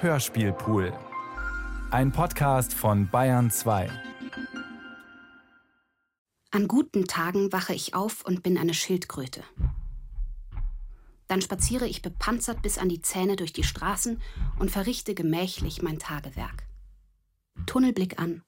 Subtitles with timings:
[0.00, 0.92] Hörspielpool.
[1.90, 3.90] Ein Podcast von Bayern 2.
[6.52, 9.42] An guten Tagen wache ich auf und bin eine Schildkröte.
[11.26, 14.22] Dann spaziere ich bepanzert bis an die Zähne durch die Straßen
[14.60, 16.68] und verrichte gemächlich mein Tagewerk.
[17.66, 18.44] Tunnelblick an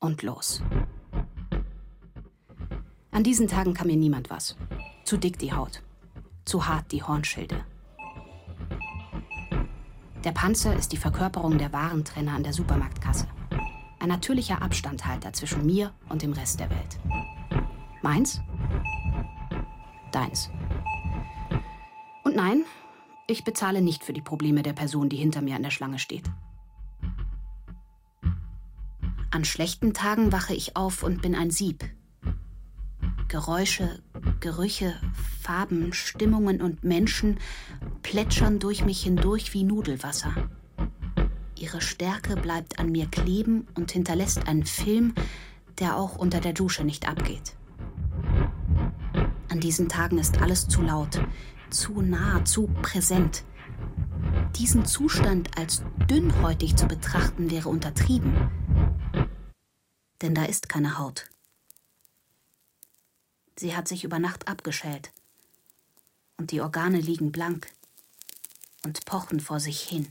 [0.00, 0.62] und los.
[3.10, 4.54] An diesen Tagen kann mir niemand was.
[5.04, 5.82] Zu dick die Haut,
[6.44, 7.64] zu hart die Hornschilde.
[10.24, 13.28] Der Panzer ist die Verkörperung der Warentrenner an der Supermarktkasse.
[14.00, 16.98] Ein natürlicher Abstandhalter zwischen mir und dem Rest der Welt.
[18.02, 18.40] Meins?
[20.10, 20.50] Deins.
[22.24, 22.64] Und nein,
[23.28, 26.28] ich bezahle nicht für die Probleme der Person, die hinter mir an der Schlange steht.
[29.30, 31.84] An schlechten Tagen wache ich auf und bin ein Sieb.
[33.28, 34.02] Geräusche,
[34.40, 34.94] Gerüche,
[35.42, 37.38] Farben, Stimmungen und Menschen
[38.02, 40.32] plätschern durch mich hindurch wie Nudelwasser.
[41.56, 45.14] Ihre Stärke bleibt an mir kleben und hinterlässt einen Film,
[45.78, 47.56] der auch unter der Dusche nicht abgeht.
[49.48, 51.20] An diesen Tagen ist alles zu laut,
[51.70, 53.44] zu nah, zu präsent.
[54.56, 58.50] Diesen Zustand als dünnhäutig zu betrachten wäre untertrieben.
[60.22, 61.28] Denn da ist keine Haut.
[63.56, 65.12] Sie hat sich über Nacht abgeschält.
[66.36, 67.68] Und die Organe liegen blank
[68.88, 70.08] und pochen vor sich hin.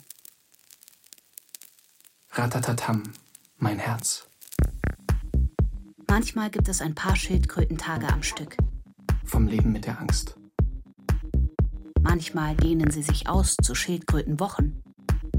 [2.29, 3.01] Ratatatam,
[3.57, 4.27] mein Herz.
[6.07, 8.55] Manchmal gibt es ein paar Schildkrötentage am Stück.
[9.25, 10.37] Vom Leben mit der Angst.
[12.01, 14.83] Manchmal dehnen sie sich aus zu Schildkrötenwochen.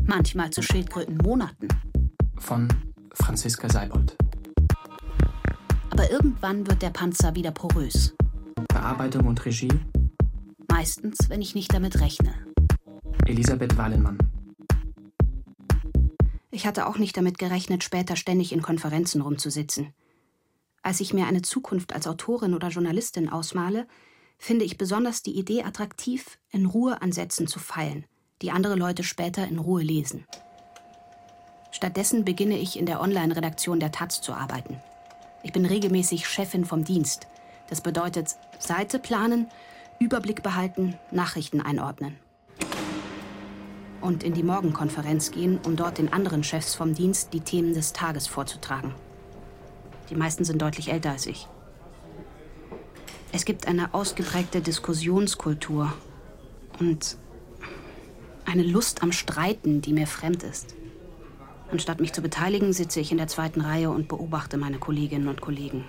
[0.05, 1.69] Manchmal zu Schildkrötenmonaten.
[2.39, 2.69] Von
[3.15, 4.17] Franziska Seibold.
[5.91, 8.15] Aber irgendwann wird der Panzer wieder porös.
[8.69, 9.81] Bearbeitung und Regie?
[10.69, 12.48] Meistens, wenn ich nicht damit rechne.
[13.29, 14.19] Elisabeth Wallenmann.
[16.51, 19.93] Ich hatte auch nicht damit gerechnet, später ständig in Konferenzen rumzusitzen.
[20.83, 23.87] Als ich mir eine Zukunft als Autorin oder Journalistin ausmale,
[24.39, 28.07] finde ich besonders die Idee attraktiv, in Ruhe an Sätzen zu feilen,
[28.41, 30.25] die andere Leute später in Ruhe lesen.
[31.71, 34.81] Stattdessen beginne ich in der Online-Redaktion der Taz zu arbeiten.
[35.43, 37.27] Ich bin regelmäßig Chefin vom Dienst.
[37.69, 39.49] Das bedeutet Seite planen,
[40.01, 42.17] Überblick behalten, Nachrichten einordnen.
[44.01, 47.93] Und in die Morgenkonferenz gehen, um dort den anderen Chefs vom Dienst die Themen des
[47.93, 48.95] Tages vorzutragen.
[50.11, 51.49] Die meisten sind deutlich älter als ich.
[53.33, 55.93] Es gibt eine ausgeprägte Diskussionskultur
[56.79, 57.17] und
[58.47, 60.75] eine Lust am Streiten, die mir fremd ist.
[61.71, 65.43] Anstatt mich zu beteiligen, sitze ich in der zweiten Reihe und beobachte meine Kolleginnen und
[65.43, 65.85] Kollegen.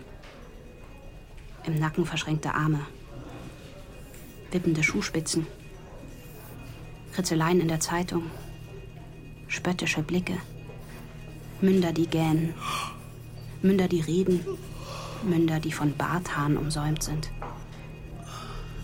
[1.66, 2.82] Im Nacken verschränkte Arme,
[4.52, 5.48] wippende Schuhspitzen,
[7.20, 8.32] Kritzeleien in der Zeitung,
[9.50, 10.38] spöttische Blicke,
[11.60, 12.54] Münder, die gähnen,
[13.62, 14.40] Münder, die reden,
[15.24, 17.30] Münder, die von Barthaaren umsäumt sind.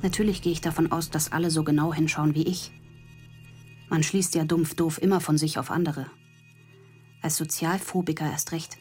[0.03, 2.73] Natürlich gehe ich davon aus, dass alle so genau hinschauen wie ich.
[3.87, 6.07] Man schließt ja dumpf doof immer von sich auf andere.
[7.21, 8.77] Als Sozialphobiker erst recht.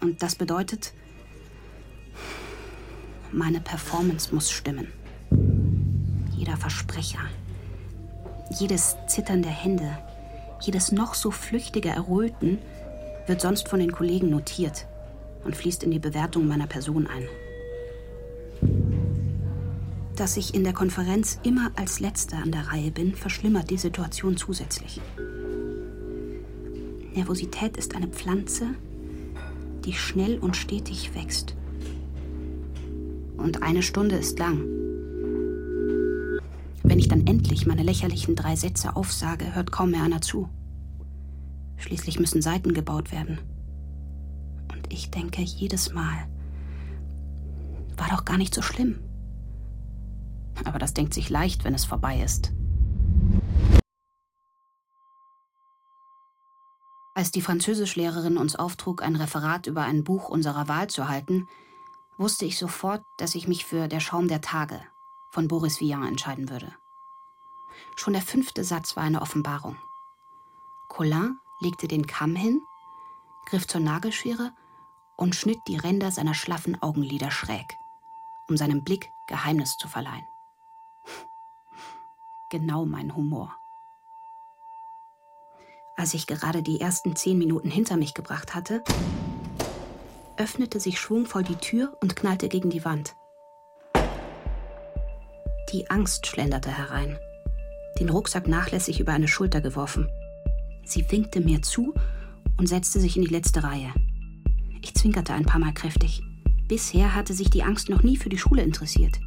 [0.00, 0.92] Und das bedeutet,
[3.30, 4.88] meine Performance muss stimmen.
[6.36, 7.20] Jeder Versprecher,
[8.50, 9.98] jedes Zittern der Hände,
[10.60, 12.58] jedes noch so flüchtige Erröten
[13.26, 14.86] wird sonst von den Kollegen notiert
[15.44, 17.28] und fließt in die Bewertung meiner Person ein.
[20.16, 24.36] Dass ich in der Konferenz immer als Letzter an der Reihe bin, verschlimmert die Situation
[24.36, 25.00] zusätzlich.
[27.14, 28.68] Nervosität ist eine Pflanze,
[29.84, 31.54] die schnell und stetig wächst.
[33.36, 34.64] Und eine Stunde ist lang.
[36.94, 40.48] Wenn ich dann endlich meine lächerlichen drei Sätze aufsage, hört kaum mehr einer zu.
[41.76, 43.40] Schließlich müssen Seiten gebaut werden.
[44.72, 46.28] Und ich denke jedes Mal,
[47.96, 49.00] war doch gar nicht so schlimm.
[50.64, 52.52] Aber das denkt sich leicht, wenn es vorbei ist.
[57.16, 61.48] Als die Französischlehrerin uns auftrug, ein Referat über ein Buch unserer Wahl zu halten,
[62.18, 64.80] wusste ich sofort, dass ich mich für Der Schaum der Tage
[65.32, 66.72] von Boris Vian entscheiden würde.
[67.96, 69.76] Schon der fünfte Satz war eine Offenbarung.
[70.88, 72.60] Colin legte den Kamm hin,
[73.46, 74.52] griff zur Nagelschere
[75.16, 77.78] und schnitt die Ränder seiner schlaffen Augenlider schräg,
[78.48, 80.26] um seinem Blick Geheimnis zu verleihen.
[82.50, 83.56] Genau mein Humor.
[85.96, 88.84] Als ich gerade die ersten zehn Minuten hinter mich gebracht hatte,
[90.36, 93.16] öffnete sich schwungvoll die Tür und knallte gegen die Wand.
[95.72, 97.18] Die Angst schlenderte herein,
[98.00, 100.08] den Rucksack nachlässig über eine Schulter geworfen,
[100.86, 101.94] Sie winkte mir zu
[102.58, 103.92] und setzte sich in die letzte Reihe.
[104.82, 106.22] Ich zwinkerte ein paar Mal kräftig.
[106.68, 109.18] Bisher hatte sich die Angst noch nie für die Schule interessiert.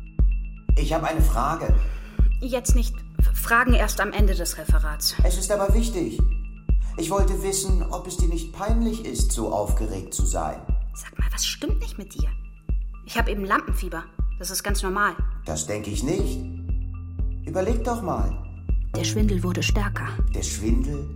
[0.75, 1.73] Ich habe eine Frage.
[2.41, 2.93] Jetzt nicht.
[3.33, 5.15] Fragen erst am Ende des Referats.
[5.23, 6.19] Es ist aber wichtig.
[6.97, 10.59] Ich wollte wissen, ob es dir nicht peinlich ist, so aufgeregt zu sein.
[10.93, 12.29] Sag mal, was stimmt nicht mit dir?
[13.05, 14.03] Ich habe eben Lampenfieber.
[14.37, 15.15] Das ist ganz normal.
[15.45, 16.39] Das denke ich nicht.
[17.45, 18.46] Überleg doch mal.
[18.95, 20.07] Der Schwindel wurde stärker.
[20.33, 21.07] Der Schwindel,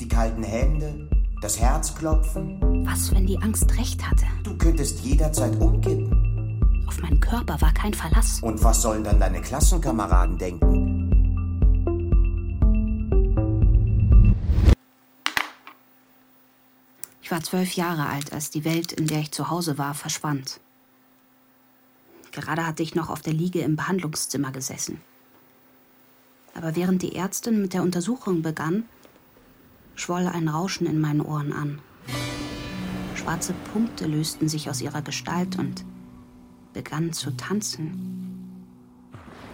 [0.00, 1.08] die kalten Hände,
[1.40, 2.60] das Herzklopfen.
[2.84, 4.26] Was, wenn die Angst recht hatte?
[4.42, 6.84] Du könntest jederzeit umkippen.
[6.86, 8.40] Auf meinen Körper war kein Verlass.
[8.42, 10.90] Und was sollen dann deine Klassenkameraden denken?
[17.22, 20.58] Ich war zwölf Jahre alt, als die Welt, in der ich zu Hause war, verschwand.
[22.32, 25.00] Gerade hatte ich noch auf der Liege im Behandlungszimmer gesessen.
[26.54, 28.84] Aber während die Ärztin mit der Untersuchung begann,
[29.94, 31.78] schwoll ein Rauschen in meinen Ohren an.
[33.14, 35.84] Schwarze Punkte lösten sich aus ihrer Gestalt und
[36.72, 38.66] begannen zu tanzen,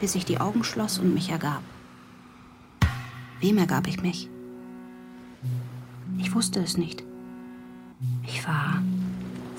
[0.01, 1.63] bis ich die Augen schloss und mich ergab.
[3.41, 4.31] Wem ergab ich mich?
[6.19, 7.05] Ich wusste es nicht.
[8.23, 8.83] Ich war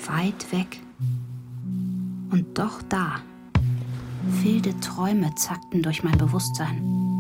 [0.06, 0.80] weit weg
[2.32, 3.18] und doch da.
[4.42, 7.17] Wilde Träume zackten durch mein Bewusstsein.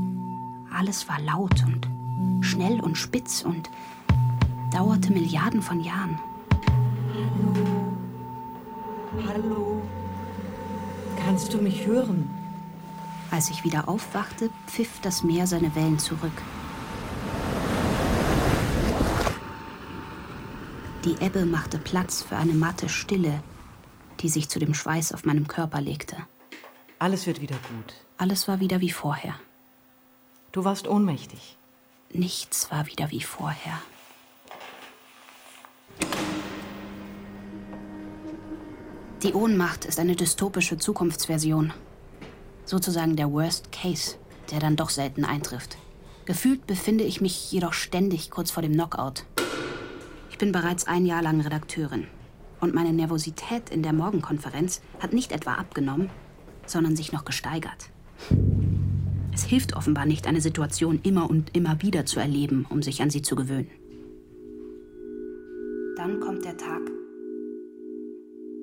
[0.78, 1.88] Alles war laut und
[2.46, 3.72] schnell und spitz und
[4.72, 6.20] dauerte Milliarden von Jahren.
[7.16, 7.98] Hallo.
[9.28, 9.82] Hallo.
[11.26, 12.30] Kannst du mich hören?
[13.32, 16.44] Als ich wieder aufwachte, pfiff das Meer seine Wellen zurück.
[21.06, 23.42] Die Ebbe machte Platz für eine matte Stille,
[24.20, 26.18] die sich zu dem Schweiß auf meinem Körper legte.
[27.00, 27.96] Alles wird wieder gut.
[28.20, 29.34] Alles war wieder wie vorher.
[30.52, 31.58] Du warst ohnmächtig.
[32.12, 33.82] Nichts war wieder wie vorher.
[39.24, 41.74] Die Ohnmacht ist eine dystopische Zukunftsversion.
[42.66, 44.16] Sozusagen der Worst Case,
[44.52, 45.78] der dann doch selten eintrifft.
[46.26, 49.26] Gefühlt befinde ich mich jedoch ständig kurz vor dem Knockout.
[50.30, 52.08] Ich bin bereits ein Jahr lang Redakteurin.
[52.60, 56.10] Und meine Nervosität in der Morgenkonferenz hat nicht etwa abgenommen,
[56.66, 57.90] sondern sich noch gesteigert.
[59.38, 63.12] Es hilft offenbar nicht, eine Situation immer und immer wieder zu erleben, um sich an
[63.12, 63.70] sie zu gewöhnen.
[65.96, 66.82] Dann kommt der Tag,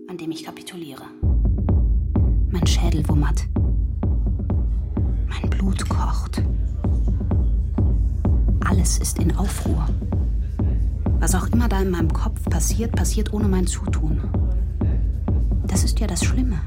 [0.09, 1.05] an dem ich kapituliere.
[2.51, 3.47] Mein Schädel wummert.
[5.29, 6.43] Mein Blut kocht.
[8.69, 9.89] Alles ist in Aufruhr.
[11.21, 14.21] Was auch immer da in meinem Kopf passiert, passiert ohne mein Zutun.
[15.69, 16.59] Das ist ja das Schlimme.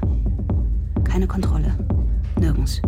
[1.04, 1.76] Keine Kontrolle.
[2.40, 2.80] Nirgends.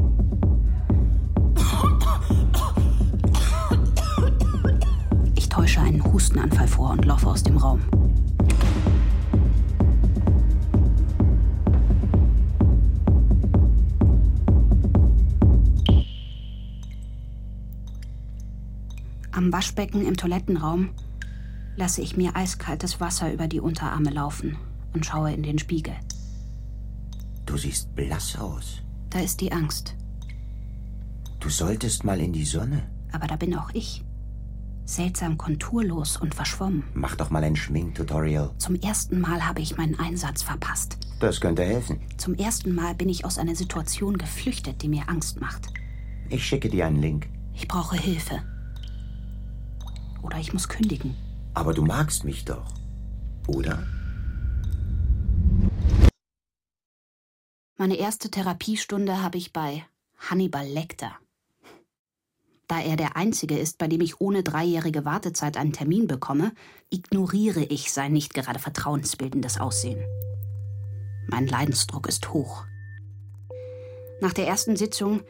[5.51, 7.83] Täusche einen Hustenanfall vor und laufe aus dem Raum.
[19.33, 20.91] Am Waschbecken im Toilettenraum
[21.77, 24.57] lasse ich mir eiskaltes Wasser über die Unterarme laufen
[24.93, 25.95] und schaue in den Spiegel.
[27.47, 28.83] Du siehst blass aus.
[29.09, 29.97] Da ist die Angst.
[31.41, 32.89] Du solltest mal in die Sonne.
[33.13, 34.05] Aber da bin auch ich.
[34.91, 36.83] Seltsam konturlos und verschwommen.
[36.95, 38.53] Mach doch mal ein Schminktutorial.
[38.59, 40.99] Zum ersten Mal habe ich meinen Einsatz verpasst.
[41.21, 42.01] Das könnte helfen.
[42.17, 45.69] Zum ersten Mal bin ich aus einer Situation geflüchtet, die mir Angst macht.
[46.29, 47.29] Ich schicke dir einen Link.
[47.55, 48.43] Ich brauche Hilfe.
[50.23, 51.15] Oder ich muss kündigen.
[51.55, 52.75] Aber du magst mich doch.
[53.47, 53.87] Oder?
[57.79, 59.85] Meine erste Therapiestunde habe ich bei
[60.19, 61.13] Hannibal Lecter.
[62.71, 66.53] Da er der Einzige ist, bei dem ich ohne dreijährige Wartezeit einen Termin bekomme,
[66.89, 70.01] ignoriere ich sein nicht gerade vertrauensbildendes Aussehen.
[71.27, 72.65] Mein Leidensdruck ist hoch.
[74.21, 75.23] Nach der ersten Sitzung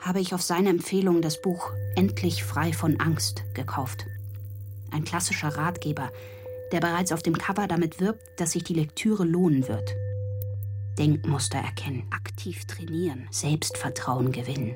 [0.00, 4.06] habe ich auf seine Empfehlung das Buch Endlich frei von Angst gekauft.
[4.90, 6.10] Ein klassischer Ratgeber,
[6.72, 9.94] der bereits auf dem Cover damit wirbt, dass sich die Lektüre lohnen wird.
[10.98, 14.74] Denkmuster erkennen, aktiv trainieren, Selbstvertrauen gewinnen.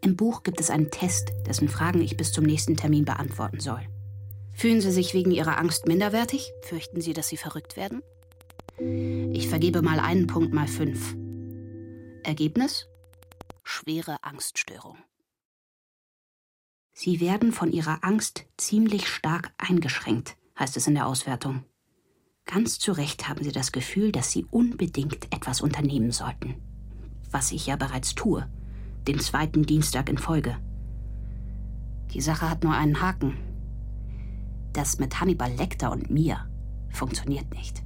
[0.00, 3.80] Im Buch gibt es einen Test, dessen Fragen ich bis zum nächsten Termin beantworten soll.
[4.54, 6.52] Fühlen Sie sich wegen Ihrer Angst minderwertig?
[6.62, 8.02] Fürchten Sie, dass Sie verrückt werden?
[9.32, 11.16] Ich vergebe mal einen Punkt mal fünf.
[12.22, 12.86] Ergebnis?
[13.64, 14.98] Schwere Angststörung.
[16.92, 21.64] Sie werden von Ihrer Angst ziemlich stark eingeschränkt, heißt es in der Auswertung.
[22.44, 26.56] Ganz zu Recht haben Sie das Gefühl, dass Sie unbedingt etwas unternehmen sollten.
[27.30, 28.48] Was ich ja bereits tue,
[29.06, 30.56] den zweiten Dienstag in Folge.
[32.12, 33.34] Die Sache hat nur einen Haken.
[34.72, 36.46] Das mit Hannibal Lecter und mir
[36.90, 37.82] funktioniert nicht.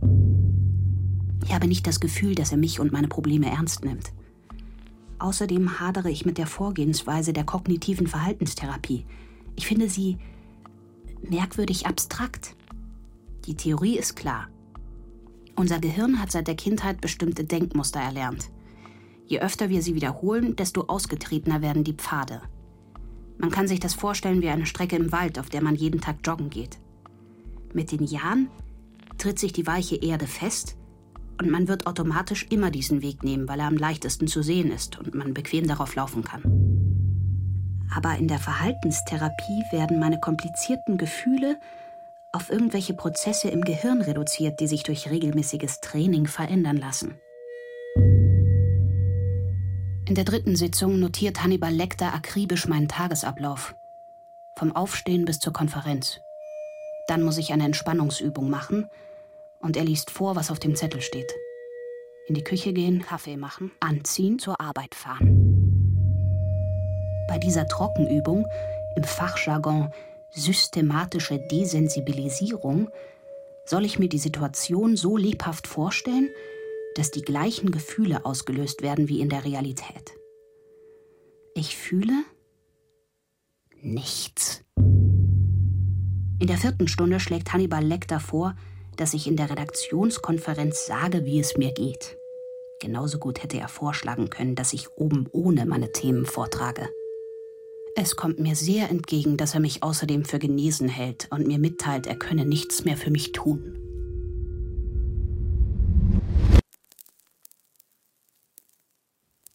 [1.45, 4.13] Ich habe nicht das Gefühl, dass er mich und meine Probleme ernst nimmt.
[5.19, 9.05] Außerdem hadere ich mit der Vorgehensweise der kognitiven Verhaltenstherapie.
[9.57, 10.19] Ich finde sie
[11.29, 12.57] merkwürdig abstrakt.
[13.47, 14.49] Die Theorie ist klar.
[15.55, 18.51] Unser Gehirn hat seit der Kindheit bestimmte Denkmuster erlernt.
[19.27, 22.43] Je öfter wir sie wiederholen, desto ausgetretener werden die Pfade.
[23.39, 26.17] Man kann sich das vorstellen wie eine Strecke im Wald, auf der man jeden Tag
[26.25, 26.79] joggen geht.
[27.73, 28.49] Mit den Jahren
[29.19, 30.77] tritt sich die weiche Erde fest
[31.41, 34.99] und man wird automatisch immer diesen Weg nehmen, weil er am leichtesten zu sehen ist
[34.99, 36.43] und man bequem darauf laufen kann.
[37.95, 41.59] Aber in der Verhaltenstherapie werden meine komplizierten Gefühle
[42.33, 47.15] auf irgendwelche Prozesse im Gehirn reduziert, die sich durch regelmäßiges Training verändern lassen.
[50.13, 53.75] In der dritten Sitzung notiert Hannibal Lecter akribisch meinen Tagesablauf.
[54.55, 56.21] Vom Aufstehen bis zur Konferenz.
[57.09, 58.91] Dann muss ich eine Entspannungsübung machen
[59.61, 61.33] und er liest vor, was auf dem Zettel steht.
[62.29, 65.49] In die Küche gehen, Kaffee machen, anziehen, zur Arbeit fahren.
[67.27, 68.47] Bei dieser Trockenübung,
[68.97, 69.95] im Fachjargon
[70.29, 72.91] systematische Desensibilisierung,
[73.65, 76.29] soll ich mir die Situation so lebhaft vorstellen,
[76.95, 80.15] dass die gleichen Gefühle ausgelöst werden wie in der Realität.
[81.55, 82.25] Ich fühle
[83.81, 84.63] nichts.
[84.77, 88.57] In der vierten Stunde schlägt Hannibal Lecter vor,
[88.97, 92.17] dass ich in der Redaktionskonferenz sage, wie es mir geht.
[92.81, 96.89] Genauso gut hätte er vorschlagen können, dass ich oben ohne meine Themen vortrage.
[97.95, 102.07] Es kommt mir sehr entgegen, dass er mich außerdem für genesen hält und mir mitteilt,
[102.07, 103.92] er könne nichts mehr für mich tun.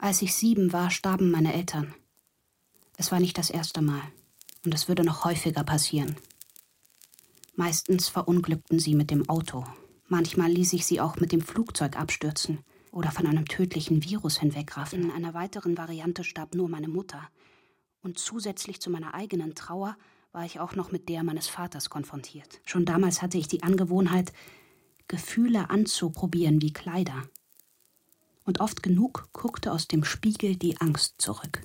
[0.07, 1.93] Als ich sieben war, starben meine Eltern.
[2.95, 4.01] Es war nicht das erste Mal
[4.63, 6.15] und es würde noch häufiger passieren.
[7.57, 9.65] Meistens verunglückten sie mit dem Auto.
[10.07, 12.59] Manchmal ließ ich sie auch mit dem Flugzeug abstürzen
[12.93, 15.03] oder von einem tödlichen Virus hinwegraffen.
[15.03, 17.27] In einer weiteren Variante starb nur meine Mutter.
[18.01, 19.97] Und zusätzlich zu meiner eigenen Trauer
[20.31, 22.61] war ich auch noch mit der meines Vaters konfrontiert.
[22.63, 24.31] Schon damals hatte ich die Angewohnheit,
[25.09, 27.27] Gefühle anzuprobieren wie Kleider.
[28.47, 31.61] Und oft genug guckte aus dem Spiegel die Angst zurück.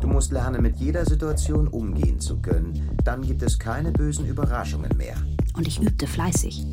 [0.00, 2.96] Du musst lernen, mit jeder Situation umgehen zu können.
[3.04, 5.16] Dann gibt es keine bösen Überraschungen mehr.
[5.54, 6.64] Und ich übte fleißig.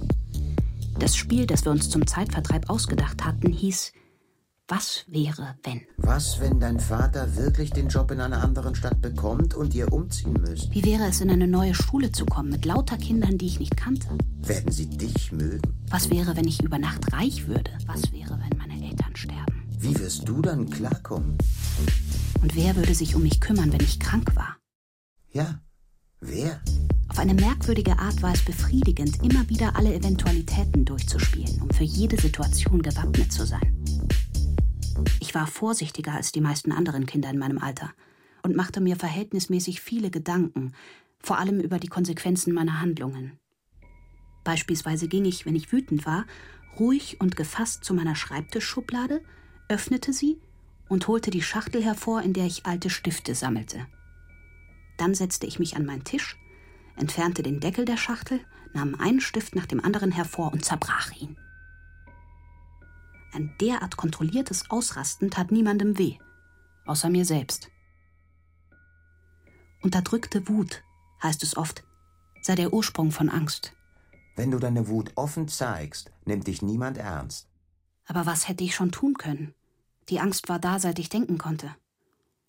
[0.99, 3.91] Das Spiel, das wir uns zum Zeitvertreib ausgedacht hatten, hieß
[4.71, 5.81] Was wäre, wenn?
[5.97, 10.33] Was, wenn dein Vater wirklich den Job in einer anderen Stadt bekommt und ihr umziehen
[10.33, 10.71] müsst?
[10.71, 13.75] Wie wäre es, in eine neue Schule zu kommen mit lauter Kindern, die ich nicht
[13.75, 14.07] kannte?
[14.43, 15.73] Werden sie dich mögen?
[15.89, 17.71] Was wäre, wenn ich über Nacht reich würde?
[17.87, 19.63] Was wäre, wenn meine Eltern sterben?
[19.79, 21.35] Wie wirst du dann klarkommen?
[22.39, 24.55] Und wer würde sich um mich kümmern, wenn ich krank war?
[25.31, 25.59] Ja,
[26.19, 26.61] wer?
[27.07, 32.21] Auf eine merkwürdige Art war es befriedigend, immer wieder alle Eventualitäten durchzuspielen, um für jede
[32.21, 33.83] Situation gewappnet zu sein.
[35.19, 37.91] Ich war vorsichtiger als die meisten anderen Kinder in meinem Alter
[38.43, 40.73] und machte mir verhältnismäßig viele Gedanken,
[41.19, 43.37] vor allem über die Konsequenzen meiner Handlungen.
[44.43, 46.25] Beispielsweise ging ich, wenn ich wütend war,
[46.79, 49.21] ruhig und gefasst zu meiner Schreibtischschublade,
[49.67, 50.39] öffnete sie
[50.87, 53.85] und holte die Schachtel hervor, in der ich alte Stifte sammelte.
[54.97, 56.37] Dann setzte ich mich an meinen Tisch,
[56.95, 58.39] entfernte den Deckel der Schachtel,
[58.73, 61.37] nahm einen Stift nach dem anderen hervor und zerbrach ihn.
[63.33, 66.17] Ein derart kontrolliertes Ausrasten tat niemandem weh,
[66.85, 67.69] außer mir selbst.
[69.81, 70.83] Unterdrückte Wut,
[71.21, 71.83] heißt es oft,
[72.41, 73.73] sei der Ursprung von Angst.
[74.35, 77.47] Wenn du deine Wut offen zeigst, nimmt dich niemand ernst.
[78.05, 79.53] Aber was hätte ich schon tun können?
[80.09, 81.75] Die Angst war da, seit ich denken konnte.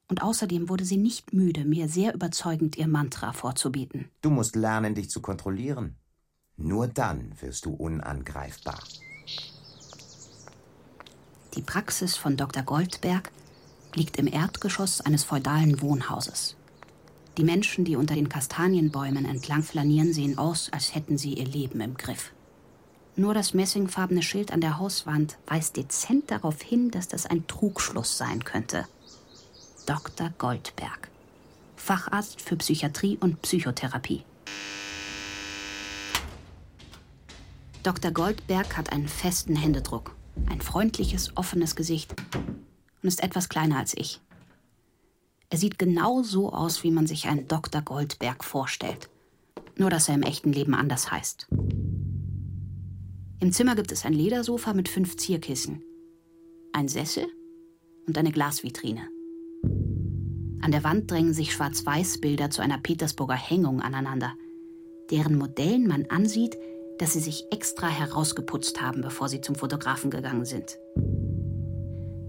[0.08, 4.08] Und außerdem wurde sie nicht müde, mir sehr überzeugend ihr Mantra vorzubieten.
[4.22, 5.96] Du musst lernen, dich zu kontrollieren.
[6.56, 8.80] Nur dann wirst du unangreifbar.
[11.54, 12.62] Die Praxis von Dr.
[12.62, 13.32] Goldberg
[13.94, 16.56] liegt im Erdgeschoss eines feudalen Wohnhauses.
[17.38, 21.80] Die Menschen, die unter den Kastanienbäumen entlang flanieren, sehen aus, als hätten sie ihr Leben
[21.80, 22.32] im Griff.
[23.16, 28.16] Nur das messingfarbene Schild an der Hauswand weist dezent darauf hin, dass das ein Trugschluss
[28.16, 28.86] sein könnte.
[29.86, 30.30] Dr.
[30.38, 31.10] Goldberg,
[31.74, 34.22] Facharzt für Psychiatrie und Psychotherapie.
[37.82, 38.12] Dr.
[38.12, 40.14] Goldberg hat einen festen Händedruck,
[40.46, 42.14] ein freundliches, offenes Gesicht
[43.02, 44.20] und ist etwas kleiner als ich.
[45.48, 47.82] Er sieht genau so aus, wie man sich einen Dr.
[47.82, 49.10] Goldberg vorstellt,
[49.76, 51.48] nur dass er im echten Leben anders heißt.
[53.40, 55.82] Im Zimmer gibt es ein Ledersofa mit fünf Zierkissen,
[56.72, 57.26] ein Sessel
[58.06, 59.08] und eine Glasvitrine.
[60.62, 64.34] An der Wand drängen sich Schwarz-Weiß-Bilder zu einer Petersburger Hängung aneinander,
[65.10, 66.56] deren Modellen man ansieht,
[67.00, 70.78] dass sie sich extra herausgeputzt haben, bevor sie zum Fotografen gegangen sind.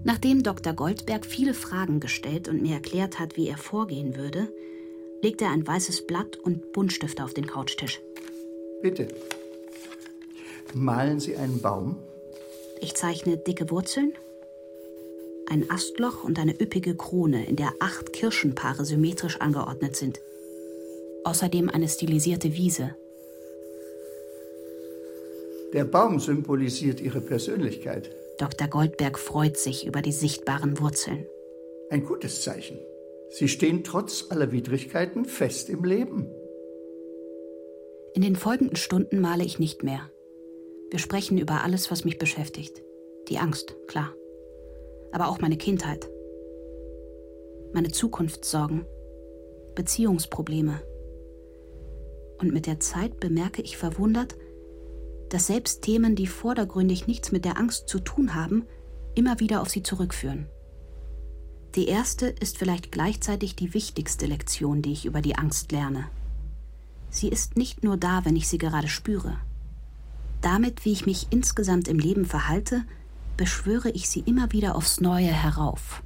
[0.03, 0.73] Nachdem Dr.
[0.73, 4.47] Goldberg viele Fragen gestellt und mir erklärt hat, wie er vorgehen würde,
[5.21, 8.01] legt er ein weißes Blatt und Buntstifte auf den Couchtisch.
[8.81, 9.09] Bitte.
[10.73, 11.97] Malen Sie einen Baum?
[12.79, 14.13] Ich zeichne dicke Wurzeln,
[15.47, 20.21] ein Astloch und eine üppige Krone, in der acht Kirschenpaare symmetrisch angeordnet sind.
[21.25, 22.95] Außerdem eine stilisierte Wiese.
[25.73, 28.11] Der Baum symbolisiert Ihre Persönlichkeit.
[28.37, 28.67] Dr.
[28.67, 31.25] Goldberg freut sich über die sichtbaren Wurzeln.
[31.89, 32.79] Ein gutes Zeichen.
[33.29, 36.29] Sie stehen trotz aller Widrigkeiten fest im Leben.
[38.13, 40.09] In den folgenden Stunden male ich nicht mehr.
[40.89, 42.83] Wir sprechen über alles, was mich beschäftigt.
[43.29, 44.13] Die Angst, klar.
[45.13, 46.09] Aber auch meine Kindheit.
[47.71, 48.85] Meine Zukunftssorgen.
[49.75, 50.81] Beziehungsprobleme.
[52.39, 54.35] Und mit der Zeit bemerke ich verwundert,
[55.31, 58.65] dass selbst Themen, die vordergründig nichts mit der Angst zu tun haben,
[59.15, 60.45] immer wieder auf sie zurückführen.
[61.75, 66.09] Die erste ist vielleicht gleichzeitig die wichtigste Lektion, die ich über die Angst lerne.
[67.09, 69.37] Sie ist nicht nur da, wenn ich sie gerade spüre.
[70.41, 72.83] Damit, wie ich mich insgesamt im Leben verhalte,
[73.37, 76.03] beschwöre ich sie immer wieder aufs Neue herauf.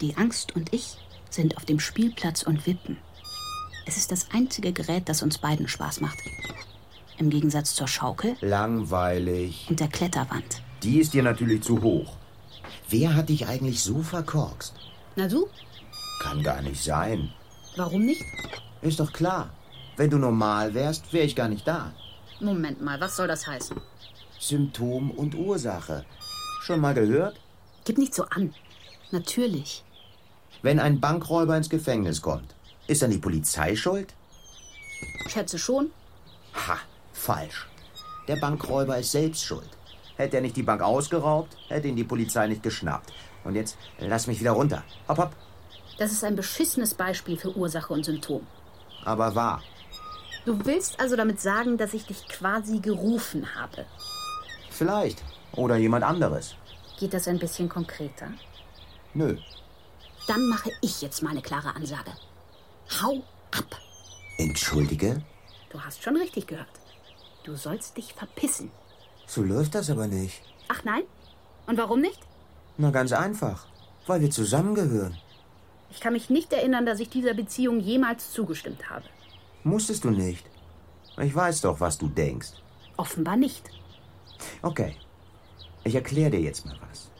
[0.00, 0.96] Die Angst und ich
[1.38, 2.96] sind auf dem Spielplatz und wippen.
[3.86, 6.18] Es ist das einzige Gerät, das uns beiden Spaß macht.
[7.16, 9.66] Im Gegensatz zur Schaukel Langweilig.
[9.70, 10.62] und der Kletterwand.
[10.82, 12.16] Die ist dir natürlich zu hoch.
[12.88, 14.74] Wer hat dich eigentlich so verkorkst?
[15.14, 15.46] Na du?
[16.20, 17.32] Kann gar nicht sein.
[17.76, 18.24] Warum nicht?
[18.82, 19.50] Ist doch klar.
[19.96, 21.92] Wenn du normal wärst, wäre ich gar nicht da.
[22.40, 23.76] Moment mal, was soll das heißen?
[24.40, 26.04] Symptom und Ursache.
[26.62, 27.38] Schon mal gehört?
[27.84, 28.52] Gib nicht so an.
[29.12, 29.84] Natürlich.
[30.62, 32.54] Wenn ein Bankräuber ins Gefängnis kommt,
[32.86, 34.14] ist dann die Polizei schuld?
[35.28, 35.90] Schätze schon.
[36.54, 36.78] Ha,
[37.12, 37.68] falsch.
[38.26, 39.68] Der Bankräuber ist selbst schuld.
[40.16, 43.12] Hätte er nicht die Bank ausgeraubt, hätte ihn die Polizei nicht geschnappt.
[43.44, 44.82] Und jetzt lass mich wieder runter.
[45.08, 45.32] Hopp, hopp.
[45.98, 48.46] Das ist ein beschissenes Beispiel für Ursache und Symptom.
[49.04, 49.62] Aber wahr.
[50.44, 53.86] Du willst also damit sagen, dass ich dich quasi gerufen habe.
[54.70, 55.22] Vielleicht.
[55.52, 56.56] Oder jemand anderes.
[56.98, 58.28] Geht das ein bisschen konkreter?
[59.14, 59.36] Nö.
[60.28, 62.12] Dann mache ich jetzt mal eine klare Ansage.
[63.02, 63.80] Hau ab.
[64.36, 65.22] Entschuldige?
[65.70, 66.68] Du hast schon richtig gehört.
[67.44, 68.70] Du sollst dich verpissen.
[69.26, 70.42] So läuft das aber nicht.
[70.68, 71.02] Ach nein?
[71.66, 72.20] Und warum nicht?
[72.76, 73.66] Na ganz einfach.
[74.06, 75.18] Weil wir zusammengehören.
[75.90, 79.04] Ich kann mich nicht erinnern, dass ich dieser Beziehung jemals zugestimmt habe.
[79.64, 80.44] Musstest du nicht.
[81.18, 82.52] Ich weiß doch, was du denkst.
[82.98, 83.70] Offenbar nicht.
[84.60, 84.94] Okay.
[85.84, 87.10] Ich erkläre dir jetzt mal was.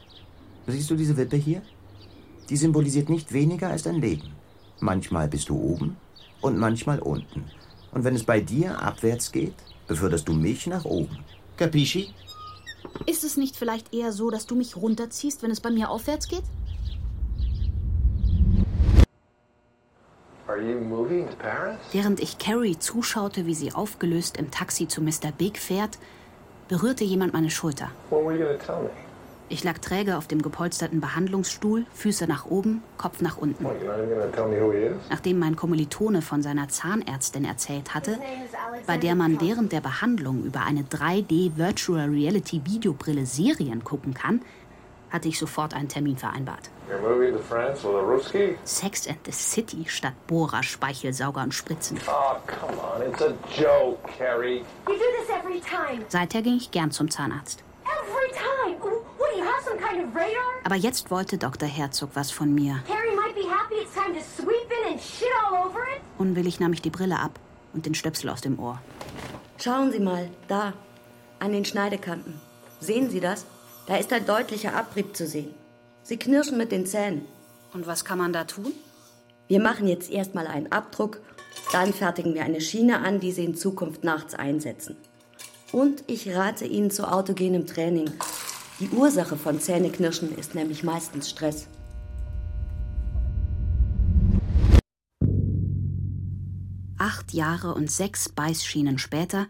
[0.67, 1.63] Siehst du diese Wippe hier?
[2.49, 4.31] Die symbolisiert nicht weniger als dein Leben.
[4.79, 5.97] Manchmal bist du oben
[6.41, 7.45] und manchmal unten.
[7.91, 9.53] Und wenn es bei dir abwärts geht,
[9.87, 11.19] beförderst du mich nach oben.
[11.57, 12.13] Capisci?
[13.05, 16.27] Ist es nicht vielleicht eher so, dass du mich runterziehst, wenn es bei mir aufwärts
[16.27, 16.43] geht?
[20.47, 21.77] Are you moving to Paris?
[21.91, 25.31] Während ich Carrie zuschaute, wie sie aufgelöst im Taxi zu Mr.
[25.37, 25.99] Big fährt,
[26.67, 27.91] berührte jemand meine Schulter.
[28.09, 28.89] When were you tell me?
[29.51, 33.63] Ich lag träge auf dem gepolsterten Behandlungsstuhl, Füße nach oben, Kopf nach unten.
[33.63, 34.97] What, you're not even going to tell me who he is?
[35.09, 38.19] Nachdem mein Kommilitone von seiner Zahnärztin erzählt hatte,
[38.85, 44.41] bei der man während der Behandlung über eine 3D Virtual Reality Videobrille Serien gucken kann,
[45.09, 46.69] hatte ich sofort einen Termin vereinbart.
[48.63, 51.97] Sex and the City statt Bohrer, Speichelsauger und Spritzen.
[52.07, 53.11] Oh, come on.
[53.11, 54.63] It's a joke, Carrie.
[54.87, 56.05] You do this every time.
[56.07, 57.63] Seither ging ich gern zum Zahnarzt.
[57.85, 58.49] Every time.
[59.37, 60.63] Have, some kind of radar?
[60.63, 61.67] Aber jetzt wollte Dr.
[61.67, 62.83] Herzog was von mir.
[62.87, 66.01] Harry might be happy it's time to sweep in and shit all over it.
[66.17, 67.39] Unwillig nahm ich die Brille ab
[67.73, 68.81] und den Stöpsel aus dem Ohr.
[69.61, 70.73] Schauen Sie mal, da,
[71.39, 72.39] an den Schneidekanten.
[72.79, 73.45] Sehen Sie das?
[73.87, 75.53] Da ist ein deutlicher Abrieb zu sehen.
[76.03, 77.25] Sie knirschen mit den Zähnen.
[77.73, 78.71] Und was kann man da tun?
[79.47, 81.21] Wir machen jetzt erstmal einen Abdruck,
[81.71, 84.95] dann fertigen wir eine Schiene an, die Sie in Zukunft nachts einsetzen.
[85.71, 88.11] Und ich rate Ihnen zu autogenem Training.
[88.79, 91.67] Die Ursache von Zähneknirschen ist nämlich meistens Stress.
[96.97, 99.47] Acht Jahre und sechs Beißschienen später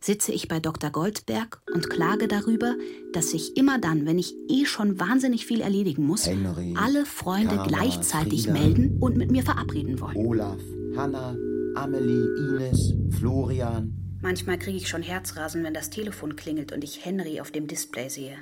[0.00, 0.90] sitze ich bei Dr.
[0.90, 2.74] Goldberg und klage darüber,
[3.12, 7.56] dass sich immer dann, wenn ich eh schon wahnsinnig viel erledigen muss, Henry, alle Freunde
[7.56, 8.58] Carla, gleichzeitig Frieda.
[8.58, 10.16] melden und mit mir verabreden wollen.
[10.16, 10.60] Olaf,
[10.96, 11.36] Hanna,
[11.76, 13.92] Amelie, Ines, Florian.
[14.22, 18.08] Manchmal kriege ich schon Herzrasen, wenn das Telefon klingelt und ich Henry auf dem Display
[18.08, 18.38] sehe.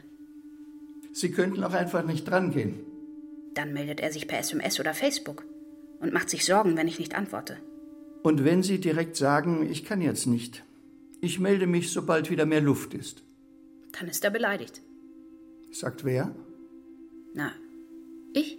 [1.12, 2.80] Sie könnten auch einfach nicht drangehen.
[3.54, 5.44] Dann meldet er sich per SMS oder Facebook
[6.00, 7.56] und macht sich Sorgen, wenn ich nicht antworte.
[8.22, 10.62] Und wenn Sie direkt sagen, ich kann jetzt nicht,
[11.20, 13.22] ich melde mich, sobald wieder mehr Luft ist.
[13.98, 14.82] Dann ist er beleidigt.
[15.72, 16.34] Sagt wer?
[17.34, 17.52] Na,
[18.32, 18.58] ich?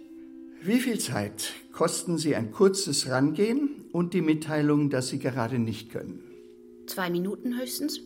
[0.62, 5.90] Wie viel Zeit kosten Sie ein kurzes Rangehen und die Mitteilung, dass Sie gerade nicht
[5.90, 6.22] können?
[6.86, 8.00] Zwei Minuten höchstens?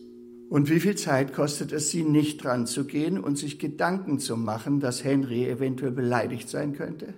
[0.49, 5.03] Und wie viel Zeit kostet es Sie, nicht ranzugehen und sich Gedanken zu machen, dass
[5.03, 7.13] Henry eventuell beleidigt sein könnte?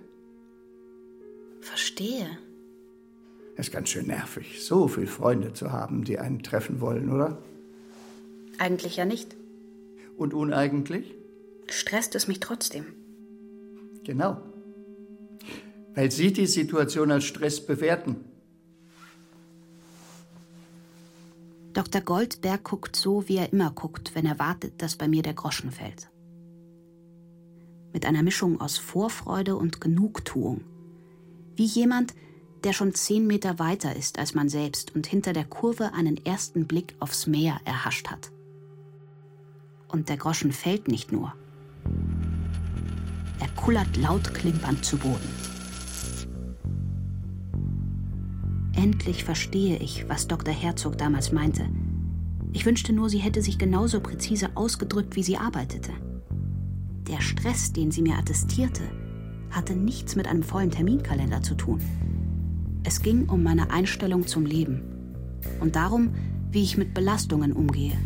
[1.60, 2.26] Verstehe.
[3.56, 7.42] Es ist ganz schön nervig, so viele Freunde zu haben, die einen treffen wollen, oder?
[8.58, 9.36] Eigentlich ja nicht.
[10.16, 11.14] Und uneigentlich?
[11.68, 12.86] Stresst es mich trotzdem.
[14.04, 14.42] Genau.
[15.94, 18.16] Weil Sie die Situation als Stress bewerten.
[21.72, 22.00] Dr.
[22.00, 25.70] Goldberg guckt so, wie er immer guckt, wenn er wartet, dass bei mir der Groschen
[25.70, 26.10] fällt.
[27.92, 30.62] Mit einer Mischung aus Vorfreude und Genugtuung.
[31.54, 32.14] Wie jemand,
[32.64, 36.66] der schon zehn Meter weiter ist als man selbst und hinter der Kurve einen ersten
[36.66, 38.30] Blick aufs Meer erhascht hat.
[39.88, 41.34] Und der Groschen fällt nicht nur.
[43.40, 45.59] Er kullert laut klimpernd zu Boden.
[48.82, 50.54] Endlich verstehe ich, was Dr.
[50.54, 51.66] Herzog damals meinte.
[52.54, 55.92] Ich wünschte nur, sie hätte sich genauso präzise ausgedrückt, wie sie arbeitete.
[57.06, 58.80] Der Stress, den sie mir attestierte,
[59.50, 61.82] hatte nichts mit einem vollen Terminkalender zu tun.
[62.82, 64.80] Es ging um meine Einstellung zum Leben
[65.60, 66.14] und darum,
[66.50, 67.98] wie ich mit Belastungen umgehe.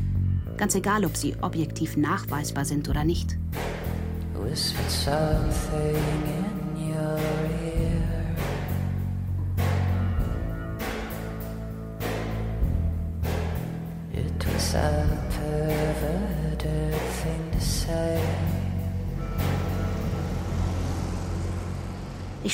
[0.57, 3.39] Ganz egal, ob sie objektiv nachweisbar sind oder nicht.
[4.43, 6.64] Whispered something in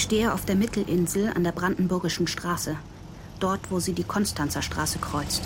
[0.00, 2.74] Ich stehe auf der Mittelinsel an der Brandenburgischen Straße,
[3.38, 5.42] dort, wo sie die Konstanzer Straße kreuzt.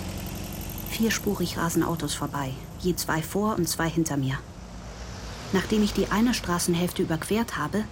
[0.89, 4.39] Vierspurig rasen Autos vorbei, je zwei vor und zwei hinter mir.
[5.51, 7.83] Nachdem ich die eine Straßenhälfte überquert habe,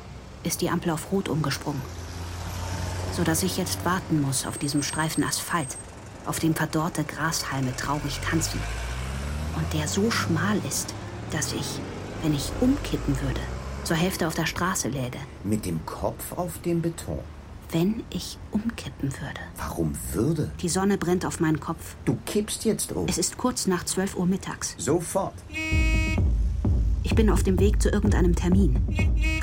[0.46, 1.82] ist die Ampel auf Rot umgesprungen.
[3.12, 5.76] Sodass ich jetzt warten muss auf diesem Streifen Asphalt,
[6.26, 8.62] auf dem verdorrte Grashalme traurig tanzen.
[9.58, 10.94] Und der so schmal ist,
[11.30, 11.82] dass ich,
[12.22, 13.42] wenn ich umkippen würde,
[13.84, 15.18] zur Hälfte auf der Straße läge.
[15.44, 17.20] Mit dem Kopf auf dem Beton.
[17.72, 19.40] Wenn ich umkippen würde.
[19.58, 20.52] Warum würde?
[20.62, 21.96] Die Sonne brennt auf meinen Kopf.
[22.06, 23.08] Du kippst jetzt um.
[23.08, 24.76] Es ist kurz nach 12 Uhr mittags.
[24.78, 25.34] Sofort.
[27.02, 28.80] Ich bin auf dem Weg zu irgendeinem Termin.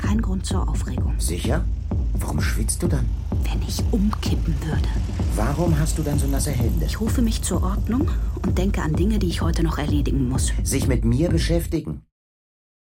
[0.01, 1.13] Kein Grund zur Aufregung.
[1.19, 1.65] Sicher?
[2.13, 3.05] Warum schwitzt du dann?
[3.43, 4.87] Wenn ich umkippen würde.
[5.35, 6.85] Warum hast du dann so nasse Hände?
[6.85, 8.09] Ich rufe mich zur Ordnung
[8.45, 10.51] und denke an Dinge, die ich heute noch erledigen muss.
[10.63, 12.03] Sich mit mir beschäftigen.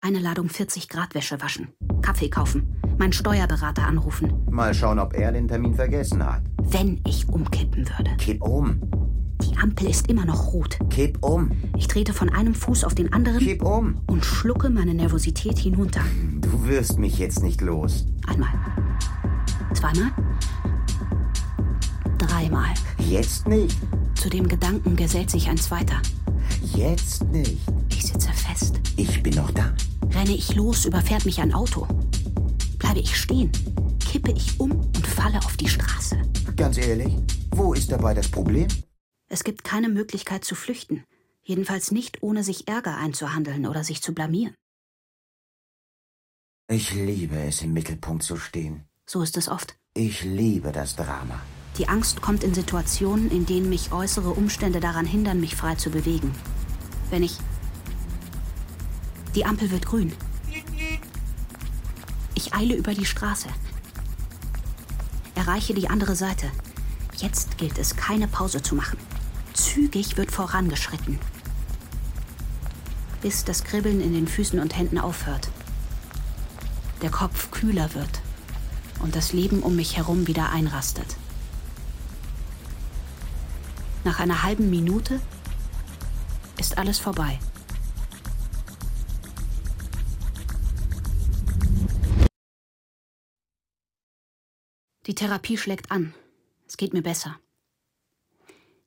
[0.06, 1.66] Eine Ladung 40 Grad Wäsche waschen.
[2.00, 2.76] Kaffee kaufen.
[2.96, 4.32] Meinen Steuerberater anrufen.
[4.48, 6.42] Mal schauen, ob er den Termin vergessen hat.
[6.62, 8.16] Wenn ich umkippen würde.
[8.16, 8.80] Kipp um.
[9.42, 10.78] Die Ampel ist immer noch rot.
[10.90, 11.50] Kipp um.
[11.76, 13.40] Ich trete von einem Fuß auf den anderen.
[13.40, 14.00] Kipp um.
[14.06, 16.02] Und schlucke meine Nervosität hinunter.
[16.40, 18.06] Du wirst mich jetzt nicht los.
[18.28, 18.50] Einmal.
[19.74, 20.12] Zweimal.
[22.18, 22.74] Dreimal.
[22.98, 23.76] Jetzt nicht.
[24.14, 26.00] Zu dem Gedanken gesellt sich ein zweiter.
[26.62, 27.58] Jetzt nicht.
[27.90, 28.78] Ich sitze fest.
[28.94, 29.72] Ich bin noch da.
[30.16, 31.86] Renne ich los, überfährt mich ein Auto.
[32.78, 33.52] Bleibe ich stehen,
[34.00, 36.16] kippe ich um und falle auf die Straße.
[36.56, 37.14] Ganz ehrlich,
[37.50, 38.66] wo ist dabei das Problem?
[39.28, 41.04] Es gibt keine Möglichkeit zu flüchten.
[41.42, 44.54] Jedenfalls nicht, ohne sich Ärger einzuhandeln oder sich zu blamieren.
[46.68, 48.84] Ich liebe es, im Mittelpunkt zu stehen.
[49.04, 49.76] So ist es oft.
[49.92, 51.42] Ich liebe das Drama.
[51.76, 55.90] Die Angst kommt in Situationen, in denen mich äußere Umstände daran hindern, mich frei zu
[55.90, 56.34] bewegen.
[57.10, 57.36] Wenn ich.
[59.36, 60.14] Die Ampel wird grün.
[62.34, 63.48] Ich eile über die Straße.
[65.34, 66.50] Erreiche die andere Seite.
[67.18, 68.98] Jetzt gilt es, keine Pause zu machen.
[69.52, 71.18] Zügig wird vorangeschritten.
[73.20, 75.50] Bis das Kribbeln in den Füßen und Händen aufhört.
[77.02, 78.22] Der Kopf kühler wird
[79.00, 81.14] und das Leben um mich herum wieder einrastet.
[84.02, 85.20] Nach einer halben Minute
[86.56, 87.38] ist alles vorbei.
[95.06, 96.14] Die Therapie schlägt an.
[96.66, 97.38] Es geht mir besser.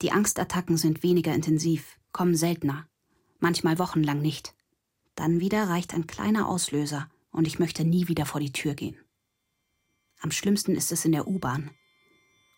[0.02, 2.88] Die Angstattacken sind weniger intensiv, kommen seltener,
[3.40, 4.54] manchmal wochenlang nicht.
[5.16, 8.98] Dann wieder reicht ein kleiner Auslöser und ich möchte nie wieder vor die Tür gehen.
[10.22, 11.72] Am schlimmsten ist es in der U-Bahn.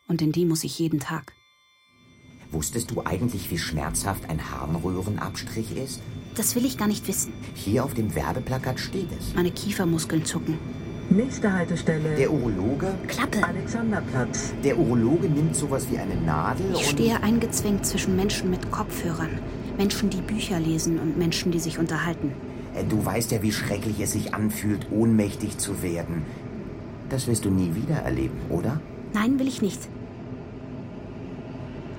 [0.08, 1.34] Und in die muss ich jeden Tag.
[2.50, 6.02] Wusstest du eigentlich, wie schmerzhaft ein Harnröhrenabstrich ist?
[6.36, 7.34] Das will ich gar nicht wissen.
[7.56, 9.34] Hier auf dem Werbeplakat steht es.
[9.36, 10.58] Meine Kiefermuskeln zucken.
[11.12, 12.16] Nächste Haltestelle.
[12.16, 12.88] Der Urologe?
[13.08, 13.44] Klappe!
[13.46, 14.54] Alexanderplatz.
[14.64, 16.86] Der Urologe nimmt sowas wie eine Nadel Ich und...
[16.86, 19.30] stehe eingezwängt zwischen Menschen mit Kopfhörern.
[19.78, 22.32] Menschen, die Bücher lesen und Menschen, die sich unterhalten.
[22.76, 26.24] Äh, Du weißt ja, wie schrecklich es sich anfühlt, ohnmächtig zu werden.
[27.10, 28.80] Das wirst du nie wieder erleben, oder?
[29.14, 29.82] Nein, will ich nicht.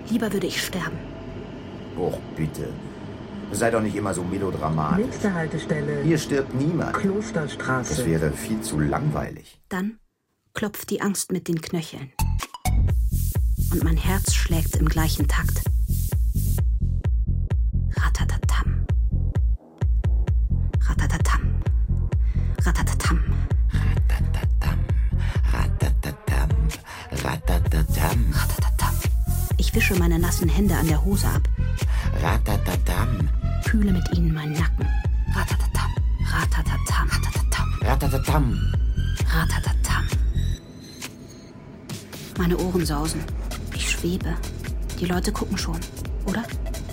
[0.09, 0.97] Lieber würde ich sterben.
[1.99, 2.69] Och, bitte.
[3.53, 5.07] Sei doch nicht immer so melodramatisch.
[5.07, 6.03] Nächste Haltestelle.
[6.03, 6.95] Hier stirbt niemand.
[6.95, 7.97] Klosterstraße.
[7.97, 9.61] Das wäre viel zu langweilig.
[9.69, 9.99] Dann
[10.55, 12.13] klopft die Angst mit den Knöcheln.
[13.71, 15.63] Und mein Herz schlägt im gleichen Takt.
[17.97, 18.87] Ratatatam.
[20.81, 21.63] Ratatatam.
[22.65, 23.21] Ratatatam.
[25.53, 26.49] Ratatatam,
[27.25, 28.95] ratatatam, Ratatatam.
[29.59, 31.43] Ich wische meine nassen Hände an der Hose ab,
[32.23, 33.29] ratatatam,
[33.73, 34.87] fühle mit ihnen meinen Nacken.
[35.35, 35.91] Ratatatam.
[36.31, 37.09] Ratatatam.
[37.09, 37.69] Ratatatam.
[37.81, 38.75] ratatatam.
[39.33, 40.05] Ratatatam.
[42.37, 43.25] Meine Ohren sausen.
[43.75, 44.37] Ich schwebe.
[45.01, 45.81] Die Leute gucken schon,
[46.27, 46.43] oder?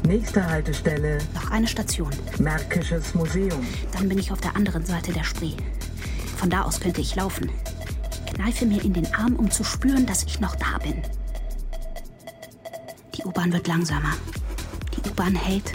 [0.08, 1.18] Nächste Haltestelle.
[1.34, 2.12] Noch eine Station.
[2.40, 3.68] Märkisches Museum.
[3.92, 5.58] Dann bin ich auf der anderen Seite der Spree.
[6.38, 7.50] Von da aus könnte ich laufen.
[8.26, 11.02] Ich kneife mir in den Arm, um zu spüren, dass ich noch da bin.
[13.16, 14.14] Die U-Bahn wird langsamer.
[14.96, 15.74] Die U-Bahn hält.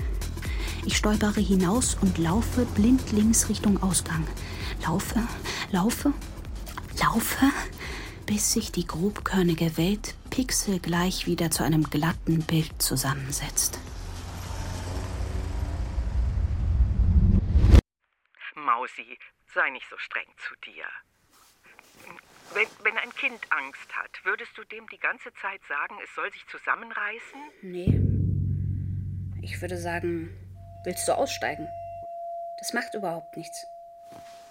[0.86, 4.26] Ich stolpere hinaus und laufe blindlings Richtung Ausgang.
[4.82, 5.26] Laufe,
[5.70, 6.12] laufe,
[7.00, 7.50] laufe,
[8.26, 13.78] bis sich die grobkörnige Welt pixelgleich wieder zu einem glatten Bild zusammensetzt.
[18.54, 19.18] Mausi,
[19.54, 20.84] sei nicht so streng zu dir.
[22.52, 26.30] Wenn, wenn ein Kind Angst hat, würdest du dem die ganze Zeit sagen, es soll
[26.30, 27.40] sich zusammenreißen?
[27.62, 28.00] Nee.
[29.42, 30.43] Ich würde sagen,
[30.84, 31.72] willst du aussteigen?
[32.58, 33.66] Das macht überhaupt nichts.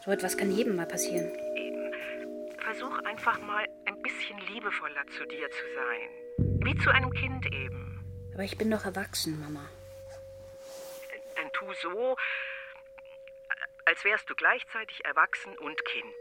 [0.02, 1.34] So etwas kann jedem mal passieren.
[1.56, 1.93] Eben.
[2.60, 6.10] Versuch einfach mal ein bisschen liebevoller zu dir zu sein.
[6.65, 8.30] Wie zu einem Kind eben.
[8.34, 9.69] Aber ich bin doch erwachsen, Mama.
[11.36, 12.17] Dann tu so,
[13.86, 16.15] als wärst du gleichzeitig erwachsen und Kind.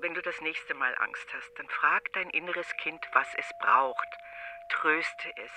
[0.00, 4.08] Wenn du das nächste Mal Angst hast, dann frag dein inneres Kind, was es braucht.
[4.68, 5.52] Tröste es.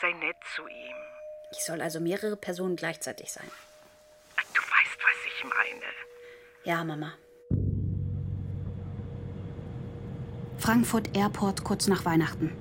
[0.00, 0.96] Sei nett zu ihm.
[1.52, 3.46] Ich soll also mehrere Personen gleichzeitig sein.
[4.54, 5.92] Du weißt, was ich meine.
[6.64, 7.12] Ja, Mama.
[10.58, 12.52] Frankfurt Airport kurz nach Weihnachten.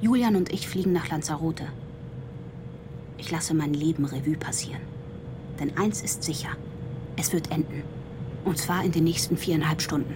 [0.00, 1.66] Julian und ich fliegen nach Lanzarote.
[3.18, 4.80] Ich lasse mein Leben Revue passieren.
[5.60, 6.56] Denn eins ist sicher:
[7.16, 7.84] Es wird enden.
[8.44, 10.14] Und zwar in den nächsten viereinhalb Stunden.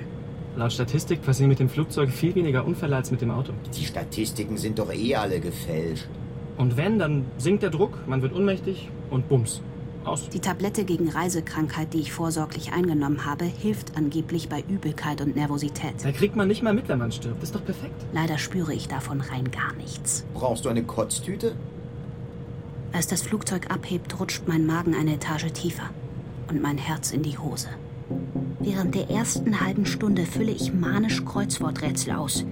[0.57, 3.53] Laut Statistik passieren mit dem Flugzeug viel weniger Unfälle als mit dem Auto.
[3.77, 6.09] Die Statistiken sind doch eh alle gefälscht.
[6.59, 9.62] Und wenn, dann sinkt der Druck, man wird ohnmächtig und bums.
[10.05, 10.29] Aus.
[10.31, 15.94] Die Tablette gegen Reisekrankheit, die ich vorsorglich eingenommen habe, hilft angeblich bei Übelkeit und Nervosität.
[16.03, 17.42] Da kriegt man nicht mal mit, wenn man stirbt.
[17.42, 18.07] Ist doch perfekt.
[18.12, 20.25] Leider spüre ich davon rein gar nichts.
[20.35, 21.55] Brauchst du eine Kotztüte?
[22.92, 25.90] Als das Flugzeug abhebt, rutscht mein Magen eine Etage tiefer
[26.49, 27.68] und mein Herz in die Hose.
[28.61, 32.47] Während der ersten halben Stunde fülle ich manisch Kreuzworträtsel aus.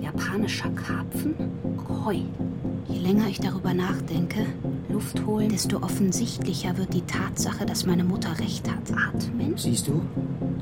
[0.00, 1.34] Japanischer Karpfen?
[1.86, 2.22] Koi.
[2.88, 4.46] Je länger ich darüber nachdenke,
[4.88, 8.92] Luft holen, desto offensichtlicher wird die Tatsache, dass meine Mutter recht hat.
[8.92, 9.54] Atmen?
[9.56, 10.02] Siehst du?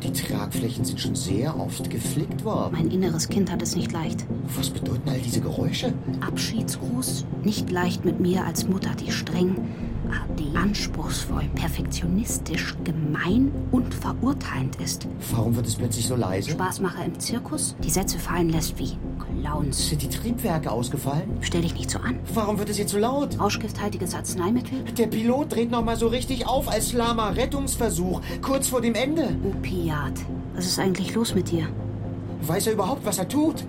[0.02, 2.74] Die Tragflächen sind schon sehr oft geflickt worden.
[2.76, 4.24] Mein inneres Kind hat es nicht leicht.
[4.56, 5.92] Was bedeuten all diese Geräusche?
[6.20, 7.26] Abschiedsgruß?
[7.42, 9.56] Nicht leicht mit mir als Mutter, die streng,
[10.38, 15.06] die anspruchsvoll, perfektionistisch, gemein und verurteilend ist.
[15.32, 16.50] Warum wird es plötzlich so leise?
[16.50, 18.96] Spaßmacher im Zirkus, die Sätze fallen lässt wie
[19.40, 19.88] Clowns.
[19.88, 21.38] Sind die Triebwerke ausgefallen?
[21.40, 22.18] Stell dich nicht so an.
[22.34, 23.38] Warum wird es jetzt so laut?
[23.40, 24.82] Rauschgifthaltiges Arzneimittel?
[24.98, 29.28] Der Pilot dreht noch mal so richtig auf als lahmer Rettungsversuch, kurz vor dem Ende.
[29.44, 30.12] Opiat.
[30.54, 31.66] Was ist eigentlich los mit dir?
[32.42, 33.64] Weiß er überhaupt, was er tut?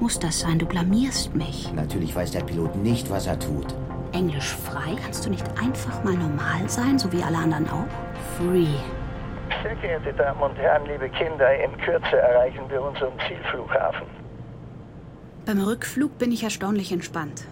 [0.00, 0.58] Muss das sein?
[0.58, 1.72] Du blamierst mich.
[1.74, 3.74] Natürlich weiß der Pilot nicht, was er tut.
[4.12, 4.94] Englisch frei?
[5.02, 7.86] Kannst du nicht einfach mal normal sein, so wie alle anderen auch?
[8.36, 8.66] Free.
[9.62, 14.15] Sehr geehrte Damen und Herren, liebe Kinder, in Kürze erreichen wir unseren Zielflughafen.
[15.46, 17.44] Beim Rückflug bin ich erstaunlich entspannt.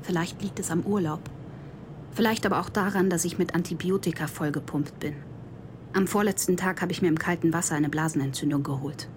[0.00, 1.20] Vielleicht liegt es am Urlaub.
[2.12, 5.14] Vielleicht aber auch daran, dass ich mit Antibiotika vollgepumpt bin.
[5.92, 9.10] Am vorletzten Tag habe ich mir im kalten Wasser eine Blasenentzündung geholt.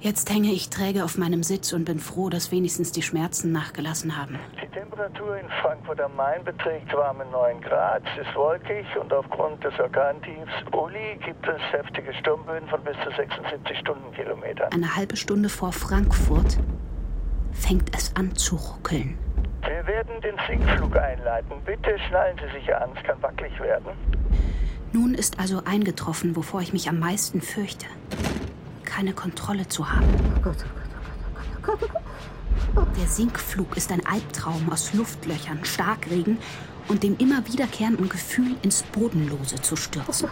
[0.00, 4.18] Jetzt hänge ich träge auf meinem Sitz und bin froh, dass wenigstens die Schmerzen nachgelassen
[4.18, 4.38] haben.
[4.62, 8.02] Die Temperatur in Frankfurt am Main beträgt warme 9 Grad.
[8.12, 13.10] Es ist wolkig und aufgrund des Orkantiefs Uli gibt es heftige Sturmböen von bis zu
[13.16, 14.70] 76 Stundenkilometern.
[14.70, 16.58] Eine halbe Stunde vor Frankfurt
[17.52, 19.18] fängt es an zu ruckeln.
[19.62, 21.52] Wir werden den Sinkflug einleiten.
[21.64, 23.86] Bitte schnallen Sie sich an, es kann wackelig werden.
[24.92, 27.86] Nun ist also eingetroffen, wovor ich mich am meisten fürchte.
[28.84, 30.06] Keine Kontrolle zu haben.
[32.98, 36.38] Der Sinkflug ist ein Albtraum aus Luftlöchern, Starkregen
[36.88, 40.28] und dem immer wiederkehrenden Gefühl, ins Bodenlose zu stürzen.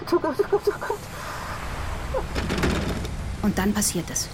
[3.42, 4.28] Und dann passiert es.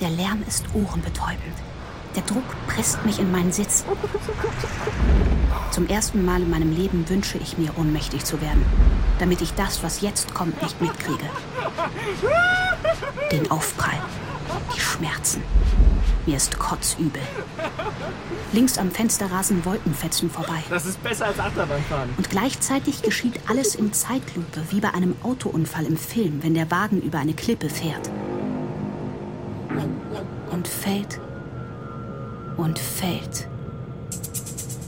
[0.00, 1.54] Der Lärm ist ohrenbetäubend.
[2.16, 3.84] Der Druck presst mich in meinen Sitz.
[5.70, 8.64] Zum ersten Mal in meinem Leben wünsche ich mir, ohnmächtig zu werden,
[9.20, 11.24] damit ich das, was jetzt kommt, nicht mitkriege.
[13.30, 13.98] Den Aufprall,
[14.74, 15.42] die Schmerzen.
[16.26, 17.22] Mir ist kotzübel.
[18.52, 20.62] Links am Fenster rasen Wolkenfetzen vorbei.
[20.68, 22.10] Das ist besser als Achterbahnfahren.
[22.16, 27.00] Und gleichzeitig geschieht alles in Zeitlupe, wie bei einem Autounfall im Film, wenn der Wagen
[27.00, 28.10] über eine Klippe fährt.
[30.50, 31.20] Und fällt
[32.60, 33.48] und fällt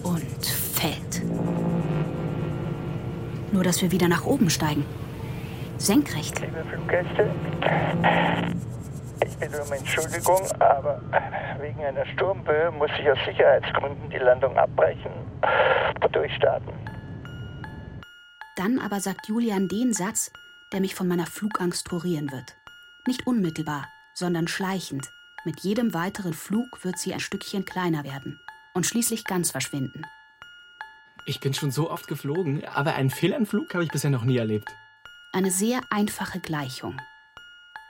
[0.02, 1.22] und fällt.
[3.50, 4.84] Nur, dass wir wieder nach oben steigen.
[5.78, 6.38] Senkrecht.
[6.40, 7.30] Liebe Fluggäste,
[9.24, 11.00] ich bitte um Entschuldigung, aber
[11.60, 15.12] wegen einer Sturmböe muss ich aus Sicherheitsgründen die Landung abbrechen
[16.04, 16.72] und durchstarten.
[18.56, 20.30] Dann aber sagt Julian den Satz,
[20.72, 22.54] der mich von meiner Flugangst kurieren wird.
[23.06, 25.10] Nicht unmittelbar, sondern schleichend.
[25.44, 28.38] Mit jedem weiteren Flug wird sie ein Stückchen kleiner werden
[28.74, 30.02] und schließlich ganz verschwinden.
[31.26, 34.68] Ich bin schon so oft geflogen, aber einen Fehlanflug habe ich bisher noch nie erlebt.
[35.32, 36.96] Eine sehr einfache Gleichung.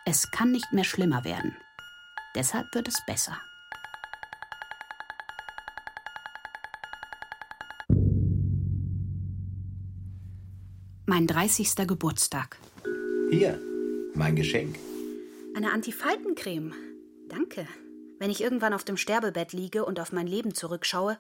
[0.07, 1.55] Es kann nicht mehr schlimmer werden.
[2.35, 3.39] Deshalb wird es besser.
[11.05, 11.87] Mein 30.
[11.87, 12.59] Geburtstag.
[13.31, 13.61] Hier,
[14.15, 14.79] mein Geschenk.
[15.55, 16.73] Eine Antifaltencreme.
[17.33, 17.67] Danke.
[18.19, 21.19] Wenn ich irgendwann auf dem Sterbebett liege und auf mein Leben zurückschaue,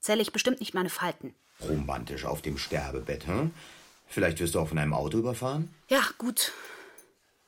[0.00, 1.34] zähle ich bestimmt nicht meine Falten.
[1.60, 3.54] Romantisch auf dem Sterbebett, hm?
[4.08, 5.72] Vielleicht wirst du auch von einem Auto überfahren?
[5.88, 6.52] Ja, gut.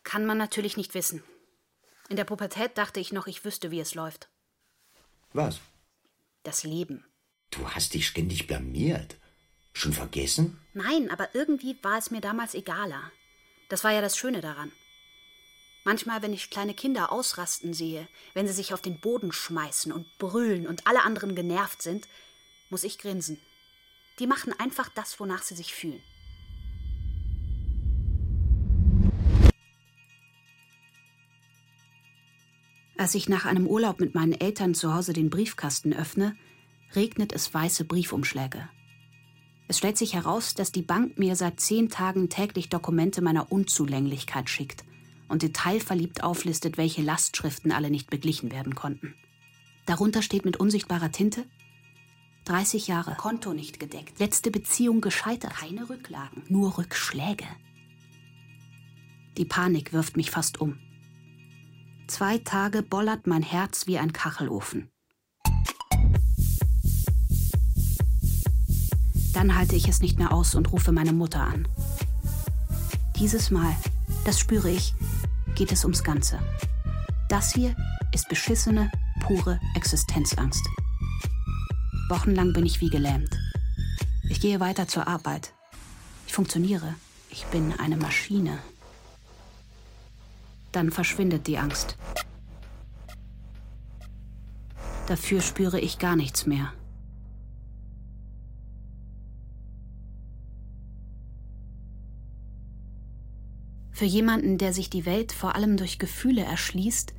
[0.04, 1.24] Kann man natürlich nicht wissen.
[2.08, 4.28] In der Pubertät dachte ich noch, ich wüsste, wie es läuft.
[5.32, 5.60] Was?
[6.44, 7.04] Das Leben.
[7.50, 9.16] Du hast dich ständig blamiert.
[9.72, 10.60] Schon vergessen?
[10.72, 13.10] Nein, aber irgendwie war es mir damals egaler.
[13.68, 14.70] Das war ja das Schöne daran.
[15.84, 20.06] Manchmal, wenn ich kleine Kinder ausrasten sehe, wenn sie sich auf den Boden schmeißen und
[20.18, 22.08] brüllen und alle anderen genervt sind,
[22.70, 23.38] muss ich grinsen.
[24.18, 26.02] Die machen einfach das, wonach sie sich fühlen.
[32.96, 36.34] Als ich nach einem Urlaub mit meinen Eltern zu Hause den Briefkasten öffne,
[36.94, 38.70] regnet es weiße Briefumschläge.
[39.68, 44.48] Es stellt sich heraus, dass die Bank mir seit zehn Tagen täglich Dokumente meiner Unzulänglichkeit
[44.48, 44.84] schickt
[45.34, 49.16] und detailverliebt auflistet, welche Lastschriften alle nicht beglichen werden konnten.
[49.84, 51.44] Darunter steht mit unsichtbarer Tinte
[52.44, 57.46] 30 Jahre, Konto nicht gedeckt, letzte Beziehung gescheitert, keine Rücklagen, nur Rückschläge.
[59.36, 60.78] Die Panik wirft mich fast um.
[62.06, 64.88] Zwei Tage bollert mein Herz wie ein Kachelofen.
[69.32, 71.66] Dann halte ich es nicht mehr aus und rufe meine Mutter an.
[73.18, 73.74] Dieses Mal,
[74.24, 74.94] das spüre ich,
[75.54, 76.38] geht es ums Ganze.
[77.28, 77.74] Das hier
[78.12, 78.90] ist beschissene,
[79.20, 80.64] pure Existenzangst.
[82.08, 83.38] Wochenlang bin ich wie gelähmt.
[84.28, 85.52] Ich gehe weiter zur Arbeit.
[86.26, 86.94] Ich funktioniere.
[87.30, 88.58] Ich bin eine Maschine.
[90.72, 91.96] Dann verschwindet die Angst.
[95.06, 96.72] Dafür spüre ich gar nichts mehr.
[103.94, 107.14] Für jemanden, der sich die Welt vor allem durch Gefühle erschließt,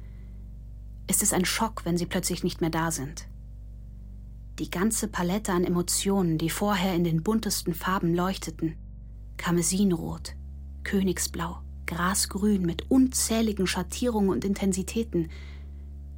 [1.09, 3.29] ist es ein Schock, wenn sie plötzlich nicht mehr da sind.
[4.59, 8.75] Die ganze Palette an Emotionen, die vorher in den buntesten Farben leuchteten,
[9.37, 10.35] Karmesinrot,
[10.83, 15.29] Königsblau, Grasgrün mit unzähligen Schattierungen und Intensitäten,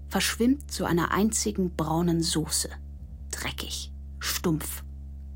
[0.09, 2.69] verschwimmt zu einer einzigen braunen Soße.
[3.29, 4.83] Dreckig, stumpf,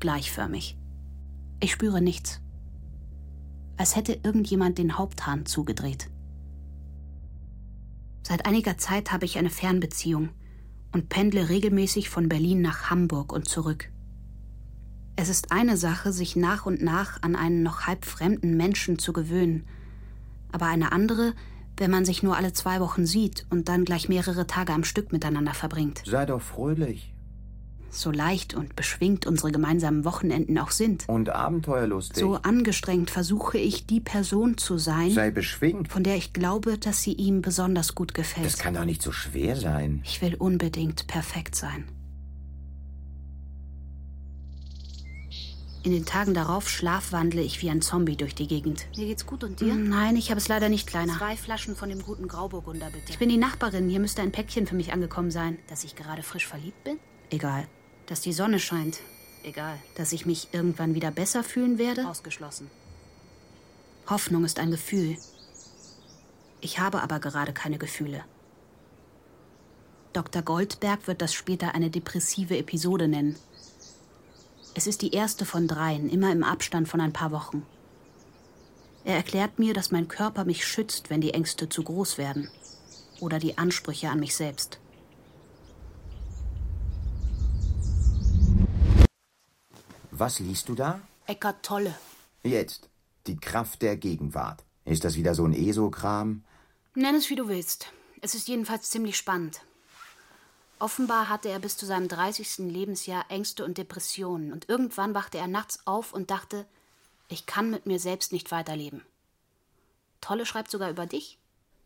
[0.00, 0.76] gleichförmig.
[1.60, 2.41] Ich spüre nichts.
[3.82, 6.08] Als hätte irgendjemand den Haupthahn zugedreht.
[8.22, 10.28] Seit einiger Zeit habe ich eine Fernbeziehung
[10.92, 13.90] und pendle regelmäßig von Berlin nach Hamburg und zurück.
[15.16, 19.12] Es ist eine Sache, sich nach und nach an einen noch halb fremden Menschen zu
[19.12, 19.66] gewöhnen,
[20.52, 21.34] aber eine andere,
[21.76, 25.10] wenn man sich nur alle zwei Wochen sieht und dann gleich mehrere Tage am Stück
[25.10, 26.04] miteinander verbringt.
[26.06, 27.11] Sei doch fröhlich.
[27.94, 31.06] So leicht und beschwingt unsere gemeinsamen Wochenenden auch sind.
[31.10, 32.16] Und abenteuerlustig.
[32.16, 35.92] So angestrengt versuche ich, die Person zu sein, Sei beschwingt.
[35.92, 38.46] von der ich glaube, dass sie ihm besonders gut gefällt.
[38.46, 40.00] Das kann doch nicht so schwer sein.
[40.04, 41.84] Ich will unbedingt perfekt sein.
[45.84, 48.86] In den Tagen darauf schlafwandle ich wie ein Zombie durch die Gegend.
[48.96, 49.74] Mir geht's gut und dir?
[49.74, 51.18] Nein, ich habe es leider nicht, Kleiner.
[51.18, 53.10] Zwei Flaschen von dem guten Grauburgunder, bitte.
[53.10, 53.88] Ich bin die Nachbarin.
[53.90, 55.58] Hier müsste ein Päckchen für mich angekommen sein.
[55.68, 56.98] Dass ich gerade frisch verliebt bin?
[57.30, 57.66] Egal.
[58.12, 59.00] Dass die Sonne scheint.
[59.42, 59.78] Egal.
[59.94, 62.06] Dass ich mich irgendwann wieder besser fühlen werde.
[62.06, 62.70] Ausgeschlossen.
[64.06, 65.16] Hoffnung ist ein Gefühl.
[66.60, 68.22] Ich habe aber gerade keine Gefühle.
[70.12, 70.42] Dr.
[70.42, 73.36] Goldberg wird das später eine depressive Episode nennen.
[74.74, 77.64] Es ist die erste von dreien, immer im Abstand von ein paar Wochen.
[79.06, 82.50] Er erklärt mir, dass mein Körper mich schützt, wenn die Ängste zu groß werden.
[83.20, 84.81] Oder die Ansprüche an mich selbst.
[90.22, 91.00] Was liest du da?
[91.26, 91.98] Eckart Tolle.
[92.44, 92.88] Jetzt.
[93.26, 94.62] Die Kraft der Gegenwart.
[94.84, 96.44] Ist das wieder so ein ESO-Kram?
[96.94, 97.88] Nenn es wie du willst.
[98.20, 99.62] Es ist jedenfalls ziemlich spannend.
[100.78, 102.58] Offenbar hatte er bis zu seinem 30.
[102.58, 106.66] Lebensjahr Ängste und Depressionen und irgendwann wachte er nachts auf und dachte,
[107.26, 109.04] ich kann mit mir selbst nicht weiterleben.
[110.20, 111.36] Tolle schreibt sogar über dich.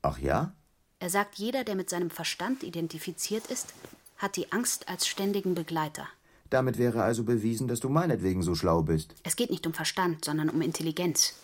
[0.03, 0.53] Ach ja?
[0.99, 3.73] Er sagt, jeder, der mit seinem Verstand identifiziert ist,
[4.19, 6.07] hat die Angst als ständigen Begleiter.
[6.51, 9.15] Damit wäre also bewiesen, dass du meinetwegen so schlau bist.
[9.23, 11.35] Es geht nicht um Verstand, sondern um Intelligenz.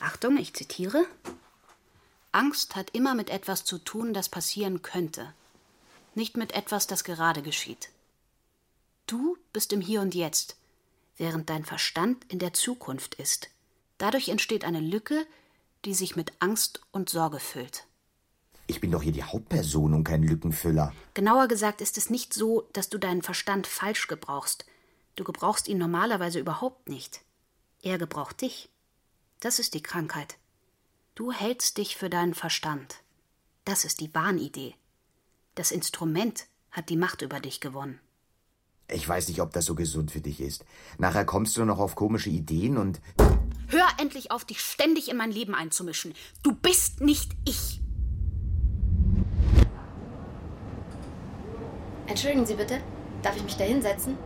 [0.00, 1.04] Achtung, ich zitiere.
[2.32, 5.34] Angst hat immer mit etwas zu tun, das passieren könnte,
[6.14, 7.90] nicht mit etwas, das gerade geschieht.
[9.06, 10.56] Du bist im Hier und Jetzt,
[11.16, 13.50] während dein Verstand in der Zukunft ist.
[13.98, 15.26] Dadurch entsteht eine Lücke,
[15.84, 17.84] die sich mit Angst und Sorge füllt.
[18.70, 20.94] Ich bin doch hier die Hauptperson und kein Lückenfüller.
[21.14, 24.64] Genauer gesagt ist es nicht so, dass du deinen Verstand falsch gebrauchst.
[25.16, 27.22] Du gebrauchst ihn normalerweise überhaupt nicht.
[27.82, 28.68] Er gebraucht dich.
[29.40, 30.36] Das ist die Krankheit.
[31.16, 33.02] Du hältst dich für deinen Verstand.
[33.64, 34.76] Das ist die Wahnidee.
[35.56, 37.98] Das Instrument hat die Macht über dich gewonnen.
[38.86, 40.64] Ich weiß nicht, ob das so gesund für dich ist.
[40.96, 43.00] Nachher kommst du noch auf komische Ideen und.
[43.66, 46.14] Hör endlich auf, dich ständig in mein Leben einzumischen.
[46.44, 47.79] Du bist nicht ich.
[52.10, 52.80] Entschuldigen Sie bitte,
[53.22, 54.18] darf ich mich da hinsetzen?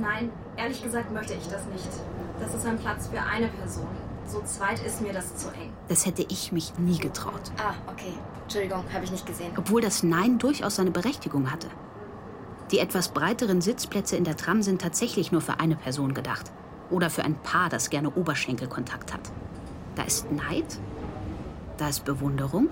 [0.00, 1.86] Nein, ehrlich gesagt möchte ich das nicht.
[2.40, 3.86] Das ist ein Platz für eine Person.
[4.26, 5.70] So zweit ist mir das zu eng.
[5.88, 7.52] Das hätte ich mich nie getraut.
[7.58, 8.14] Ah, okay.
[8.44, 9.52] Entschuldigung, habe ich nicht gesehen.
[9.58, 11.66] Obwohl das Nein durchaus seine Berechtigung hatte.
[12.70, 16.52] Die etwas breiteren Sitzplätze in der Tram sind tatsächlich nur für eine Person gedacht.
[16.88, 19.30] Oder für ein Paar, das gerne Oberschenkelkontakt hat.
[19.94, 20.78] Da ist Neid,
[21.76, 22.70] da ist Bewunderung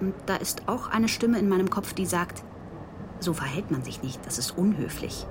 [0.00, 2.44] und da ist auch eine Stimme in meinem Kopf, die sagt,
[3.20, 5.26] so verhält man sich nicht, das ist unhöflich.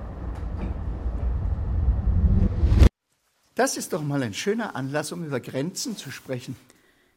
[3.54, 6.56] Das ist doch mal ein schöner Anlass, um über Grenzen zu sprechen.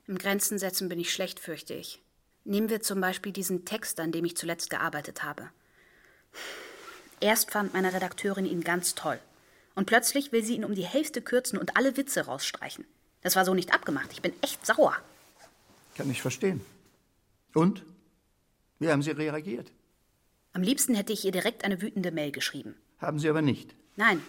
[0.08, 2.02] Im Grenzen setzen bin ich schlecht, fürchte ich.
[2.44, 5.50] Nehmen wir zum Beispiel diesen Text, an dem ich zuletzt gearbeitet habe.
[7.20, 9.20] Erst fand meine Redakteurin ihn ganz toll.
[9.76, 12.86] Und plötzlich will sie ihn um die Hälfte kürzen und alle Witze rausstreichen.
[13.22, 14.12] Das war so nicht abgemacht.
[14.12, 14.98] Ich bin echt sauer.
[15.96, 16.62] Kann ich verstehen.
[17.54, 17.84] Und?
[18.80, 19.72] Wie haben Sie reagiert?
[20.54, 22.76] Am liebsten hätte ich ihr direkt eine wütende Mail geschrieben.
[23.00, 23.74] Haben Sie aber nicht.
[23.96, 24.22] Nein.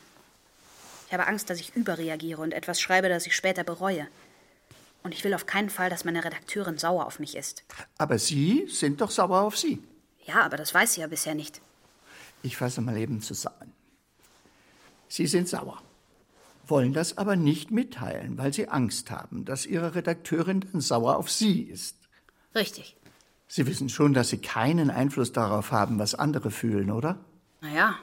[1.07, 4.07] Ich habe Angst, dass ich überreagiere und etwas schreibe, das ich später bereue.
[5.03, 7.65] Und ich will auf keinen Fall, dass meine Redakteurin sauer auf mich ist.
[7.99, 9.83] Aber Sie sind doch sauer auf Sie.
[10.25, 11.61] Ja, aber das weiß sie ja bisher nicht.
[12.43, 13.73] Ich fasse mal eben zusammen.
[15.09, 15.83] Sie sind sauer,
[16.67, 21.31] wollen das aber nicht mitteilen, weil Sie Angst haben, dass Ihre Redakteurin dann sauer auf
[21.31, 21.97] Sie ist.
[22.55, 22.97] Richtig.
[23.55, 27.19] Sie wissen schon, dass Sie keinen Einfluss darauf haben, was andere fühlen, oder?
[27.61, 27.99] Naja,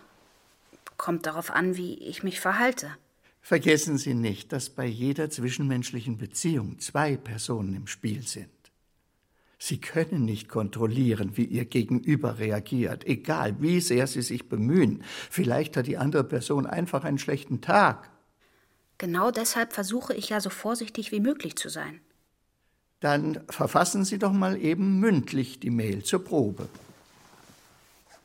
[0.95, 2.95] kommt darauf an, wie ich mich verhalte.
[3.41, 8.51] Vergessen Sie nicht, dass bei jeder zwischenmenschlichen Beziehung zwei Personen im Spiel sind.
[9.57, 15.03] Sie können nicht kontrollieren, wie Ihr Gegenüber reagiert, egal wie sehr Sie sich bemühen.
[15.31, 18.11] Vielleicht hat die andere Person einfach einen schlechten Tag.
[18.99, 22.01] Genau deshalb versuche ich ja so vorsichtig wie möglich zu sein.
[22.99, 26.67] Dann verfassen Sie doch mal eben mündlich die Mail zur Probe.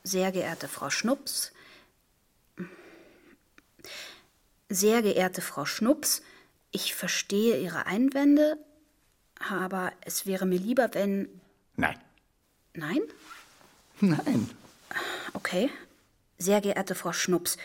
[0.02, 1.52] Sehr geehrte Frau Schnups,
[4.68, 6.22] sehr geehrte Frau Schnups,
[6.72, 8.58] ich verstehe Ihre Einwände,
[9.48, 11.28] aber es wäre mir lieber, wenn.
[11.76, 11.98] Nein.
[12.74, 13.00] Nein?
[14.00, 14.50] Nein.
[15.32, 15.70] Okay.
[16.36, 17.56] Sehr geehrte Frau Schnups,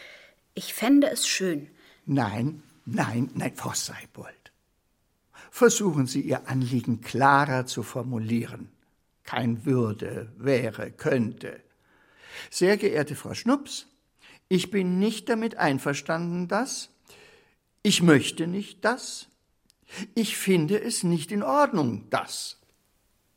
[0.53, 1.69] ich fände es schön.
[2.05, 4.38] Nein, nein, nein, Frau Seibold.
[5.51, 8.69] Versuchen Sie Ihr Anliegen klarer zu formulieren.
[9.23, 11.59] Kein würde, wäre, könnte.
[12.49, 13.87] Sehr geehrte Frau Schnups,
[14.47, 16.89] Ich bin nicht damit einverstanden, dass.
[17.83, 19.27] Ich möchte nicht das.
[20.15, 22.57] Ich finde es nicht in Ordnung, das.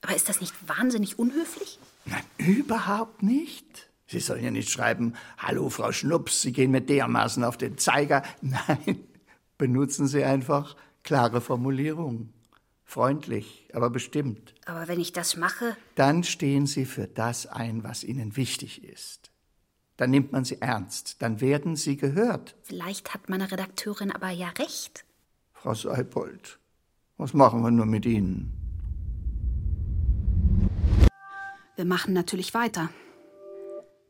[0.00, 1.78] Aber ist das nicht wahnsinnig unhöflich?
[2.04, 3.88] Nein, überhaupt nicht.
[4.06, 8.22] Sie sollen ja nicht schreiben, Hallo, Frau Schnups, Sie gehen mir dermaßen auf den Zeiger.
[8.40, 9.00] Nein,
[9.58, 12.32] benutzen Sie einfach klare Formulierungen.
[12.84, 14.54] Freundlich, aber bestimmt.
[14.66, 19.30] Aber wenn ich das mache, Dann stehen Sie für das ein, was Ihnen wichtig ist.
[19.96, 21.22] Dann nimmt man Sie ernst.
[21.22, 22.54] Dann werden Sie gehört.
[22.62, 25.04] vielleicht hat meine Redakteurin aber ja recht.
[25.54, 26.58] Frau Seibold,
[27.16, 28.52] was machen wir nur mit Ihnen?
[31.76, 32.90] Wir machen natürlich weiter.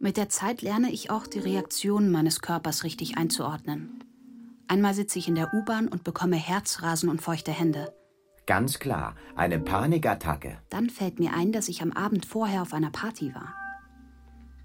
[0.00, 4.02] Mit der Zeit lerne ich auch die Reaktionen meines Körpers richtig einzuordnen.
[4.72, 7.92] Einmal sitze ich in der U-Bahn und bekomme Herzrasen und feuchte Hände.
[8.46, 10.56] Ganz klar, eine Panikattacke.
[10.70, 13.52] Dann fällt mir ein, dass ich am Abend vorher auf einer Party war.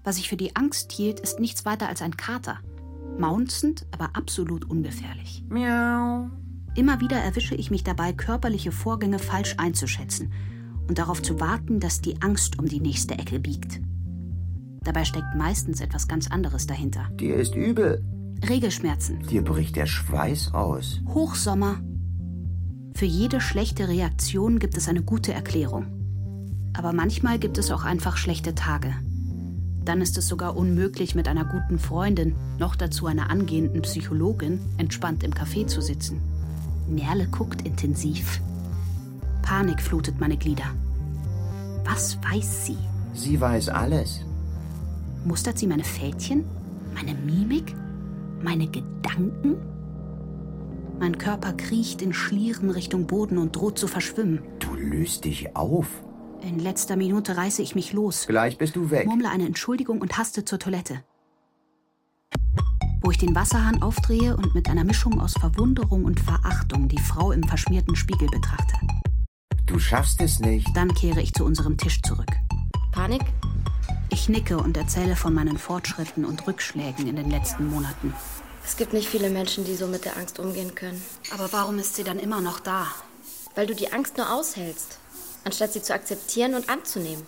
[0.04, 2.60] Was ich für die Angst hielt, ist nichts weiter als ein Kater.
[3.18, 5.44] Maunzend, aber absolut ungefährlich.
[5.50, 6.30] Miau.
[6.74, 10.32] Immer wieder erwische ich mich dabei, körperliche Vorgänge falsch einzuschätzen
[10.88, 13.82] und darauf zu warten, dass die Angst um die nächste Ecke biegt.
[14.84, 17.10] Dabei steckt meistens etwas ganz anderes dahinter.
[17.20, 18.02] Dir ist übel.
[18.46, 21.00] Regelschmerzen, Dir bricht der Schweiß aus.
[21.08, 21.80] Hochsommer.
[22.94, 25.86] Für jede schlechte Reaktion gibt es eine gute Erklärung.
[26.72, 28.94] Aber manchmal gibt es auch einfach schlechte Tage.
[29.84, 35.24] Dann ist es sogar unmöglich, mit einer guten Freundin, noch dazu einer angehenden Psychologin, entspannt
[35.24, 36.20] im Café zu sitzen.
[36.88, 38.40] Merle guckt intensiv.
[39.42, 40.70] Panik flutet meine Glieder.
[41.84, 42.76] Was weiß sie?
[43.14, 44.20] Sie weiß alles.
[45.24, 46.44] Mustert sie meine Fältchen?
[46.94, 47.74] Meine Mimik?
[48.42, 49.56] Meine Gedanken?
[50.98, 54.40] Mein Körper kriecht in Schlieren Richtung Boden und droht zu verschwimmen.
[54.58, 55.86] Du löst dich auf.
[56.42, 59.06] In letzter Minute reiße ich mich los, Gleich bist du weg.
[59.06, 61.02] murmle eine Entschuldigung und haste zur Toilette.
[63.00, 67.32] Wo ich den Wasserhahn aufdrehe und mit einer Mischung aus Verwunderung und Verachtung die Frau
[67.32, 68.74] im verschmierten Spiegel betrachte.
[69.66, 70.66] Du schaffst es nicht.
[70.76, 72.30] Dann kehre ich zu unserem Tisch zurück.
[72.92, 73.22] Panik?
[74.10, 78.14] Ich nicke und erzähle von meinen Fortschritten und Rückschlägen in den letzten Monaten.
[78.64, 81.02] Es gibt nicht viele Menschen, die so mit der Angst umgehen können.
[81.30, 82.86] Aber warum ist sie dann immer noch da?
[83.54, 84.98] Weil du die Angst nur aushältst,
[85.44, 87.26] anstatt sie zu akzeptieren und anzunehmen.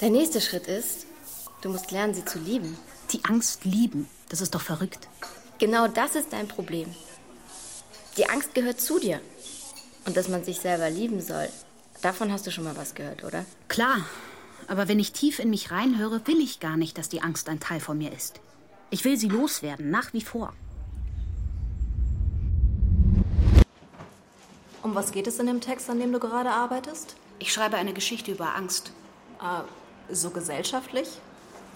[0.00, 1.06] Der nächste Schritt ist,
[1.62, 2.76] du musst lernen, sie zu lieben.
[3.10, 5.08] Die Angst lieben, das ist doch verrückt.
[5.58, 6.94] Genau das ist dein Problem.
[8.16, 9.20] Die Angst gehört zu dir.
[10.06, 11.48] Und dass man sich selber lieben soll,
[12.00, 13.44] davon hast du schon mal was gehört, oder?
[13.66, 13.98] Klar,
[14.68, 17.58] aber wenn ich tief in mich reinhöre, will ich gar nicht, dass die Angst ein
[17.58, 18.40] Teil von mir ist.
[18.90, 20.52] Ich will sie loswerden, nach wie vor.
[24.82, 27.16] Um was geht es in dem Text, an dem du gerade arbeitest?
[27.38, 28.92] Ich schreibe eine Geschichte über Angst.
[29.40, 31.08] Äh, so gesellschaftlich?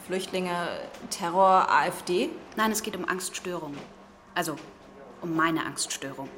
[0.07, 0.69] Flüchtlinge,
[1.11, 2.29] Terror, AfD?
[2.57, 3.79] Nein, es geht um Angststörungen.
[4.35, 4.57] Also
[5.21, 6.29] um meine Angststörung.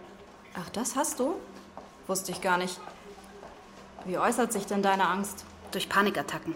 [0.55, 1.35] Ach, das hast du?
[2.07, 2.79] Wusste ich gar nicht.
[4.05, 5.45] Wie äußert sich denn deine Angst?
[5.75, 6.55] Durch Panikattacken.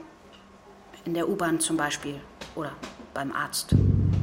[1.04, 2.20] In der U-Bahn zum Beispiel.
[2.54, 2.72] Oder
[3.14, 3.74] beim Arzt.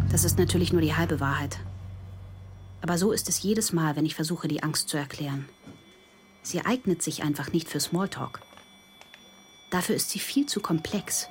[0.10, 1.60] Das ist natürlich nur die halbe Wahrheit.
[2.82, 5.50] Aber so ist es jedes Mal, wenn ich versuche, die Angst zu erklären.
[6.44, 8.40] Sie eignet sich einfach nicht für Smalltalk.
[9.70, 11.28] Dafür ist sie viel zu komplex.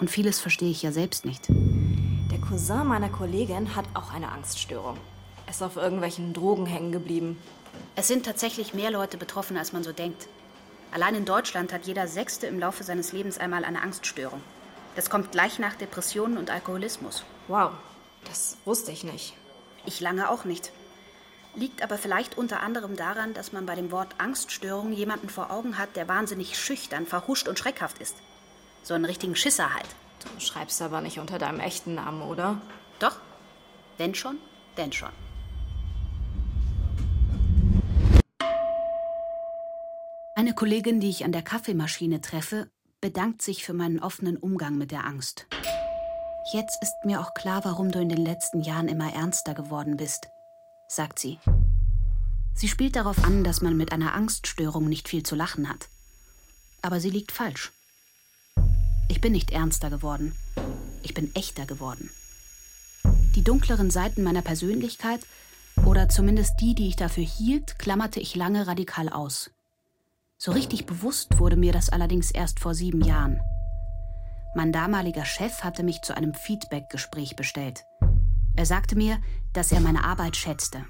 [0.00, 1.46] Und vieles verstehe ich ja selbst nicht.
[1.48, 4.96] Der Cousin meiner Kollegin hat auch eine Angststörung.
[5.46, 7.38] Er ist auf irgendwelchen Drogen hängen geblieben.
[7.94, 10.26] Es sind tatsächlich mehr Leute betroffen, als man so denkt.
[10.90, 14.42] Allein in Deutschland hat jeder Sechste im Laufe seines Lebens einmal eine Angststörung.
[14.96, 17.24] Das kommt gleich nach Depressionen und Alkoholismus.
[17.46, 17.72] Wow,
[18.24, 19.34] das wusste ich nicht.
[19.84, 20.72] Ich lange auch nicht.
[21.54, 25.78] Liegt aber vielleicht unter anderem daran, dass man bei dem Wort Angststörung jemanden vor Augen
[25.78, 28.16] hat, der wahnsinnig schüchtern, verhuscht und schreckhaft ist.
[28.82, 29.88] So einen richtigen Schisser halt.
[30.22, 32.60] Du schreibst aber nicht unter deinem echten Namen, oder?
[32.98, 33.16] Doch.
[33.98, 34.38] Wenn schon,
[34.76, 35.10] denn schon.
[40.48, 42.70] Eine Kollegin, die ich an der Kaffeemaschine treffe,
[43.02, 45.46] bedankt sich für meinen offenen Umgang mit der Angst.
[46.54, 50.28] Jetzt ist mir auch klar, warum du in den letzten Jahren immer ernster geworden bist,
[50.88, 51.38] sagt sie.
[52.54, 55.90] Sie spielt darauf an, dass man mit einer Angststörung nicht viel zu lachen hat.
[56.80, 57.70] Aber sie liegt falsch.
[59.10, 60.34] Ich bin nicht ernster geworden.
[61.02, 62.08] Ich bin echter geworden.
[63.34, 65.20] Die dunkleren Seiten meiner Persönlichkeit,
[65.84, 69.50] oder zumindest die, die ich dafür hielt, klammerte ich lange radikal aus.
[70.40, 73.40] So richtig bewusst wurde mir das allerdings erst vor sieben Jahren.
[74.54, 77.84] Mein damaliger Chef hatte mich zu einem Feedback-Gespräch bestellt.
[78.54, 79.18] Er sagte mir,
[79.52, 80.84] dass er meine Arbeit schätzte.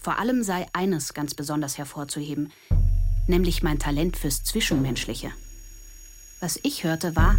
[0.00, 2.50] Vor allem sei eines ganz besonders hervorzuheben,
[3.26, 5.30] nämlich mein Talent fürs Zwischenmenschliche.
[6.40, 7.38] Was ich hörte war,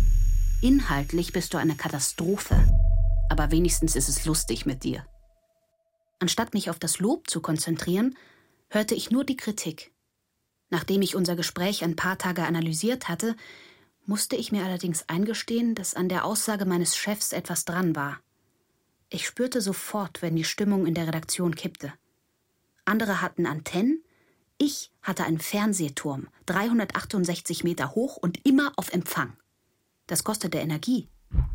[0.62, 2.56] inhaltlich bist du eine Katastrophe,
[3.30, 5.04] aber wenigstens ist es lustig mit dir.
[6.20, 8.16] Anstatt mich auf das Lob zu konzentrieren,
[8.70, 9.93] hörte ich nur die Kritik.
[10.74, 13.36] Nachdem ich unser Gespräch ein paar Tage analysiert hatte,
[14.08, 18.20] musste ich mir allerdings eingestehen, dass an der Aussage meines Chefs etwas dran war.
[19.12, 21.94] Ich spürte sofort, wenn die Stimmung in der Redaktion kippte.
[22.86, 24.04] Andere hatten Antennen,
[24.58, 29.38] ich hatte einen Fernsehturm, 368 Meter hoch und immer auf Empfang.
[30.08, 31.08] Das kostete Energie.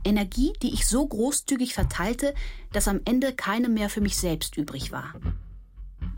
[0.04, 2.34] Energie, die ich so großzügig verteilte,
[2.72, 5.12] dass am Ende keine mehr für mich selbst übrig war.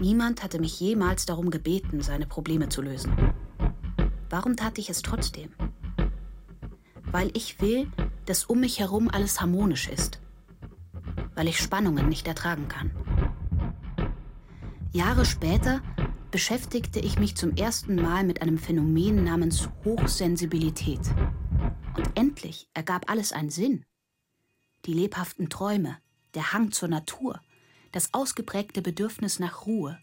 [0.00, 3.12] Niemand hatte mich jemals darum gebeten, seine Probleme zu lösen.
[4.30, 5.50] Warum tat ich es trotzdem?
[7.04, 7.86] Weil ich will,
[8.24, 10.18] dass um mich herum alles harmonisch ist.
[11.34, 12.90] Weil ich Spannungen nicht ertragen kann.
[14.92, 15.82] Jahre später
[16.30, 21.00] beschäftigte ich mich zum ersten Mal mit einem Phänomen namens Hochsensibilität.
[21.94, 23.84] Und endlich ergab alles einen Sinn.
[24.86, 25.98] Die lebhaften Träume,
[26.34, 27.40] der Hang zur Natur,
[27.92, 29.98] das ausgeprägte Bedürfnis nach Ruhe.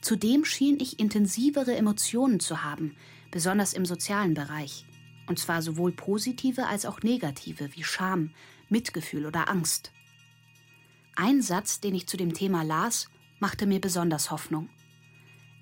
[0.00, 2.96] Zudem schien ich intensivere Emotionen zu haben,
[3.30, 4.84] besonders im sozialen Bereich.
[5.26, 8.30] Und zwar sowohl positive als auch negative, wie Scham,
[8.68, 9.92] Mitgefühl oder Angst.
[11.14, 13.08] Ein Satz, den ich zu dem Thema las,
[13.38, 14.68] machte mir besonders Hoffnung.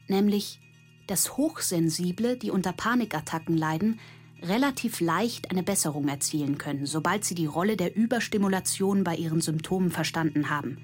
[0.09, 0.61] Nämlich,
[1.07, 4.01] dass Hochsensible, die unter Panikattacken leiden,
[4.43, 9.91] relativ leicht eine Besserung erzielen können, sobald sie die Rolle der Überstimulation bei ihren Symptomen
[9.91, 10.79] verstanden haben,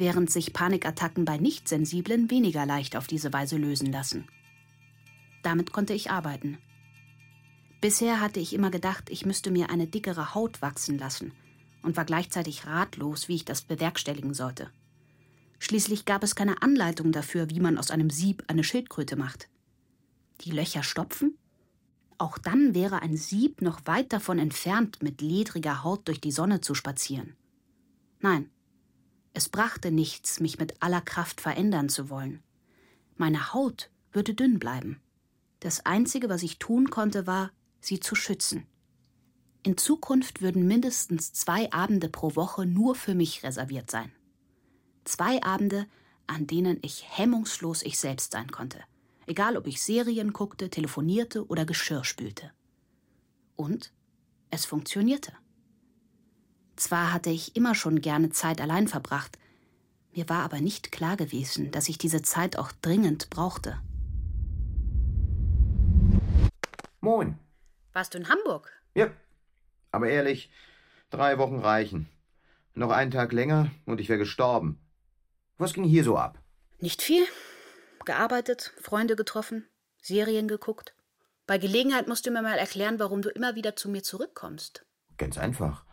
[0.00, 4.26] während sich Panikattacken bei Nichtsensiblen weniger leicht auf diese Weise lösen lassen.
[5.42, 6.58] Damit konnte ich arbeiten.
[7.82, 11.32] Bisher hatte ich immer gedacht, ich müsste mir eine dickere Haut wachsen lassen
[11.82, 14.70] und war gleichzeitig ratlos, wie ich das bewerkstelligen sollte.
[15.58, 19.48] Schließlich gab es keine Anleitung dafür, wie man aus einem Sieb eine Schildkröte macht.
[20.40, 21.36] Die Löcher stopfen?
[22.16, 26.62] Auch dann wäre ein Sieb noch weit davon entfernt, mit ledriger Haut durch die Sonne
[26.62, 27.36] zu spazieren.
[28.20, 28.50] Nein,
[29.32, 32.42] es brachte nichts, mich mit aller Kraft verändern zu wollen.
[33.16, 35.00] Meine Haut würde dünn bleiben.
[35.60, 37.50] Das Einzige, was ich tun konnte, war,
[37.80, 38.66] sie zu schützen.
[39.62, 44.10] In Zukunft würden mindestens zwei Abende pro Woche nur für mich reserviert sein.
[45.04, 45.86] Zwei Abende,
[46.26, 48.80] an denen ich hemmungslos ich selbst sein konnte
[49.30, 52.50] egal ob ich Serien guckte, telefonierte oder Geschirr spülte.
[53.54, 53.92] Und
[54.50, 55.32] es funktionierte.
[56.80, 59.38] Zwar hatte ich immer schon gerne Zeit allein verbracht,
[60.12, 63.78] mir war aber nicht klar gewesen, dass ich diese Zeit auch dringend brauchte.
[67.02, 67.38] Moin.
[67.92, 68.72] Warst du in Hamburg?
[68.94, 69.10] Ja.
[69.90, 70.50] Aber ehrlich,
[71.10, 72.08] drei Wochen reichen.
[72.72, 74.80] Noch einen Tag länger und ich wäre gestorben.
[75.58, 76.38] Was ging hier so ab?
[76.78, 77.26] Nicht viel
[78.06, 79.68] gearbeitet, Freunde getroffen,
[80.00, 80.94] Serien geguckt.
[81.46, 84.86] Bei Gelegenheit musst du mir mal erklären, warum du immer wieder zu mir zurückkommst.
[85.18, 85.84] Ganz einfach,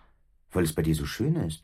[0.58, 1.64] weil es bei dir so schön ist.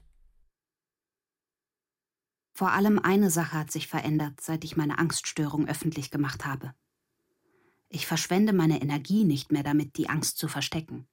[2.53, 6.75] Vor allem eine Sache hat sich verändert, seit ich meine Angststörung öffentlich gemacht habe.
[7.89, 11.07] Ich verschwende meine Energie nicht mehr damit, die Angst zu verstecken.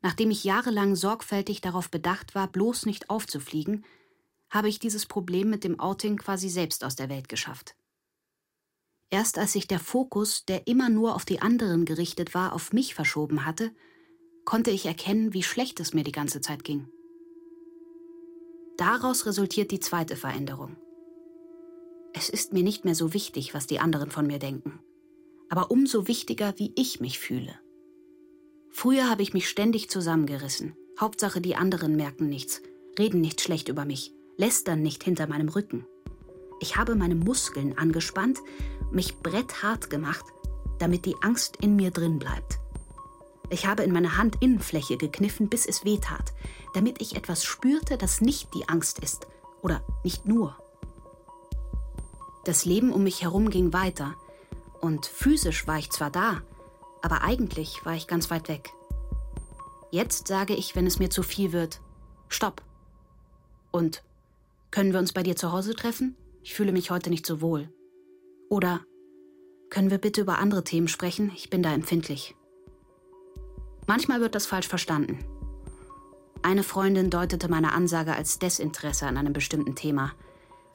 [0.00, 3.84] Nachdem ich jahrelang sorgfältig darauf bedacht war, bloß nicht aufzufliegen,
[4.48, 7.74] habe ich dieses Problem mit dem Outing quasi selbst aus der Welt geschafft.
[9.10, 12.94] Erst als sich der Fokus, der immer nur auf die anderen gerichtet war, auf mich
[12.94, 13.74] verschoben hatte,
[14.44, 16.88] konnte ich erkennen, wie schlecht es mir die ganze Zeit ging.
[18.76, 20.76] Daraus resultiert die zweite Veränderung.
[22.14, 24.80] Es ist mir nicht mehr so wichtig, was die anderen von mir denken,
[25.48, 27.58] aber umso wichtiger, wie ich mich fühle.
[28.70, 30.74] Früher habe ich mich ständig zusammengerissen.
[30.98, 32.62] Hauptsache, die anderen merken nichts,
[32.98, 35.86] reden nicht schlecht über mich lästern nicht hinter meinem Rücken.
[36.60, 38.38] Ich habe meine Muskeln angespannt,
[38.90, 40.24] mich bretthart gemacht,
[40.78, 42.58] damit die Angst in mir drin bleibt.
[43.52, 46.32] Ich habe in meine Handinnenfläche gekniffen, bis es weh tat,
[46.72, 49.26] damit ich etwas spürte, das nicht die Angst ist
[49.60, 50.56] oder nicht nur.
[52.46, 54.14] Das Leben um mich herum ging weiter
[54.80, 56.40] und physisch war ich zwar da,
[57.02, 58.70] aber eigentlich war ich ganz weit weg.
[59.90, 61.82] Jetzt sage ich, wenn es mir zu viel wird,
[62.28, 62.62] stopp.
[63.70, 64.02] Und
[64.70, 66.16] können wir uns bei dir zu Hause treffen?
[66.42, 67.70] Ich fühle mich heute nicht so wohl.
[68.48, 68.80] Oder
[69.68, 71.30] können wir bitte über andere Themen sprechen?
[71.36, 72.34] Ich bin da empfindlich.
[73.86, 75.24] Manchmal wird das falsch verstanden.
[76.42, 80.12] Eine Freundin deutete meine Ansage als Desinteresse an einem bestimmten Thema.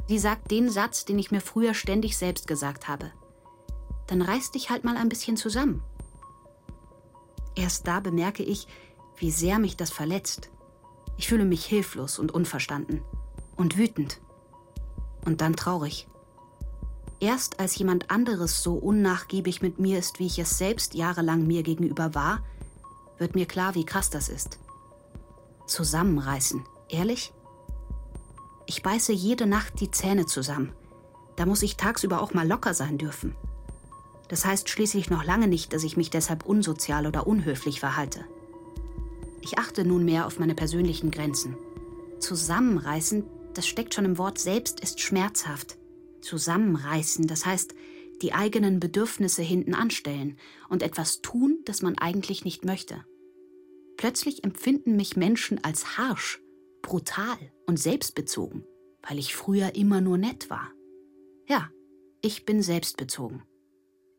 [0.08, 3.12] Sie sagt den Satz, den ich mir früher ständig selbst gesagt habe.
[4.08, 5.84] Dann reiß dich halt mal ein bisschen zusammen.
[7.55, 8.68] Erst da bemerke ich,
[9.18, 10.49] wie sehr mich das verletzt.
[11.18, 13.01] Ich fühle mich hilflos und unverstanden
[13.58, 14.22] und wütend.
[15.26, 16.08] Und dann traurig.
[17.20, 21.64] Erst als jemand anderes so unnachgiebig mit mir ist, wie ich es selbst jahrelang mir
[21.64, 22.43] gegenüber war,
[23.18, 24.59] wird mir klar, wie krass das ist.
[25.68, 26.63] Zusammenreißen.
[26.89, 27.34] Ehrlich?
[28.65, 30.74] Ich beiße jede Nacht die Zähne zusammen.
[31.36, 33.36] Da muss ich tagsüber auch mal locker sein dürfen.
[34.28, 38.26] Das heißt schließlich noch lange nicht, dass ich mich deshalb unsozial oder unhöflich verhalte.
[39.41, 41.55] Ich achte nunmehr auf meine persönlichen Grenzen.
[42.20, 45.78] Zusammenreißen, das steckt schon im Wort selbst, ist schmerzhaft.
[46.22, 47.74] Zusammenreißen, das heißt,
[48.22, 50.38] die eigenen Bedürfnisse hinten anstellen
[50.70, 53.05] und etwas tun, das man eigentlich nicht möchte.
[53.97, 56.39] Plötzlich empfinden mich Menschen als harsch,
[56.82, 58.63] brutal und selbstbezogen,
[59.01, 60.72] weil ich früher immer nur nett war.
[61.47, 61.70] Ja,
[62.22, 63.43] ich bin selbstbezogen.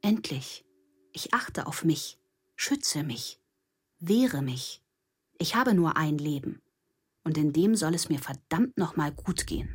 [0.02, 0.64] Endlich.
[1.12, 2.18] Ich achte auf mich,
[2.56, 3.40] schütze mich,
[3.98, 4.82] wehre mich.
[5.38, 6.60] Ich habe nur ein Leben.
[7.24, 9.68] Und in dem soll es mir verdammt nochmal gut gehen.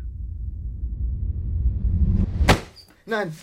[3.05, 3.33] Nein,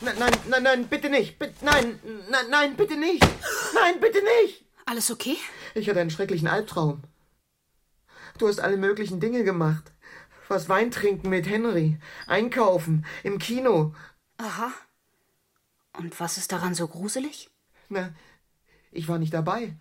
[0.00, 1.38] nein, nein, nein, nein, bitte nicht.
[1.38, 1.98] Bitte, nein,
[2.30, 3.26] nein, nein, bitte nicht.
[3.74, 4.64] Nein, bitte nicht.
[4.84, 5.36] Alles okay?
[5.74, 7.02] Ich hatte einen schrecklichen Albtraum.
[8.38, 9.92] Du hast alle möglichen Dinge gemacht.
[10.48, 13.94] Was Wein trinken mit Henry, einkaufen, im Kino.
[14.38, 14.72] Aha.
[15.98, 17.50] Und was ist daran so gruselig?
[17.88, 18.14] Na,
[18.92, 19.76] ich war nicht dabei.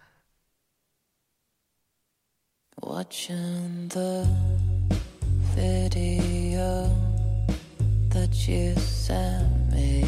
[2.78, 4.26] Watching the
[5.56, 7.15] video
[8.16, 10.08] that you sent me.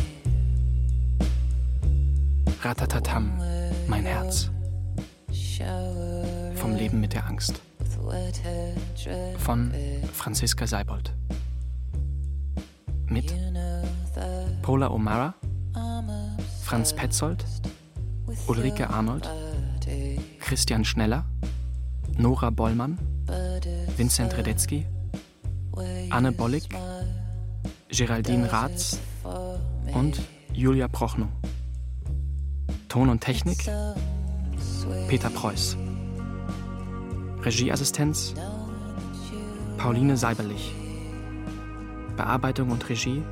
[2.63, 3.37] Ratatatam,
[3.87, 4.49] mein Herz.
[6.55, 7.61] Vom Leben mit der Angst.
[9.37, 9.73] Von
[10.13, 11.13] Franziska Seibold.
[13.09, 13.33] Mit
[14.61, 15.33] Paula O'Mara,
[16.63, 17.43] Franz Petzold,
[18.47, 19.29] Ulrike Arnold,
[20.39, 21.25] Christian Schneller,
[22.17, 22.97] Nora Bollmann,
[23.97, 24.85] Vincent Redetzky,
[26.09, 26.69] Anne Bollig,
[27.89, 28.99] Geraldine Ratz
[29.93, 30.21] und
[30.53, 31.29] Julia Prochnow.
[32.89, 33.57] Ton und Technik
[35.07, 35.77] Peter Preuß.
[37.43, 38.33] Regieassistenz
[39.77, 40.73] Pauline Seiberlich.
[42.17, 43.23] Bearbeitung und Regie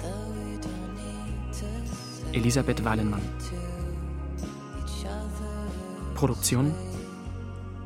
[2.32, 3.22] Elisabeth Weilenmann.
[6.16, 6.74] Produktion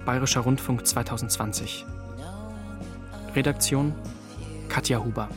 [0.06, 1.86] Bayerischer Rundfunk 2020.
[3.36, 3.94] Redaktion
[4.70, 5.30] Katja Huber.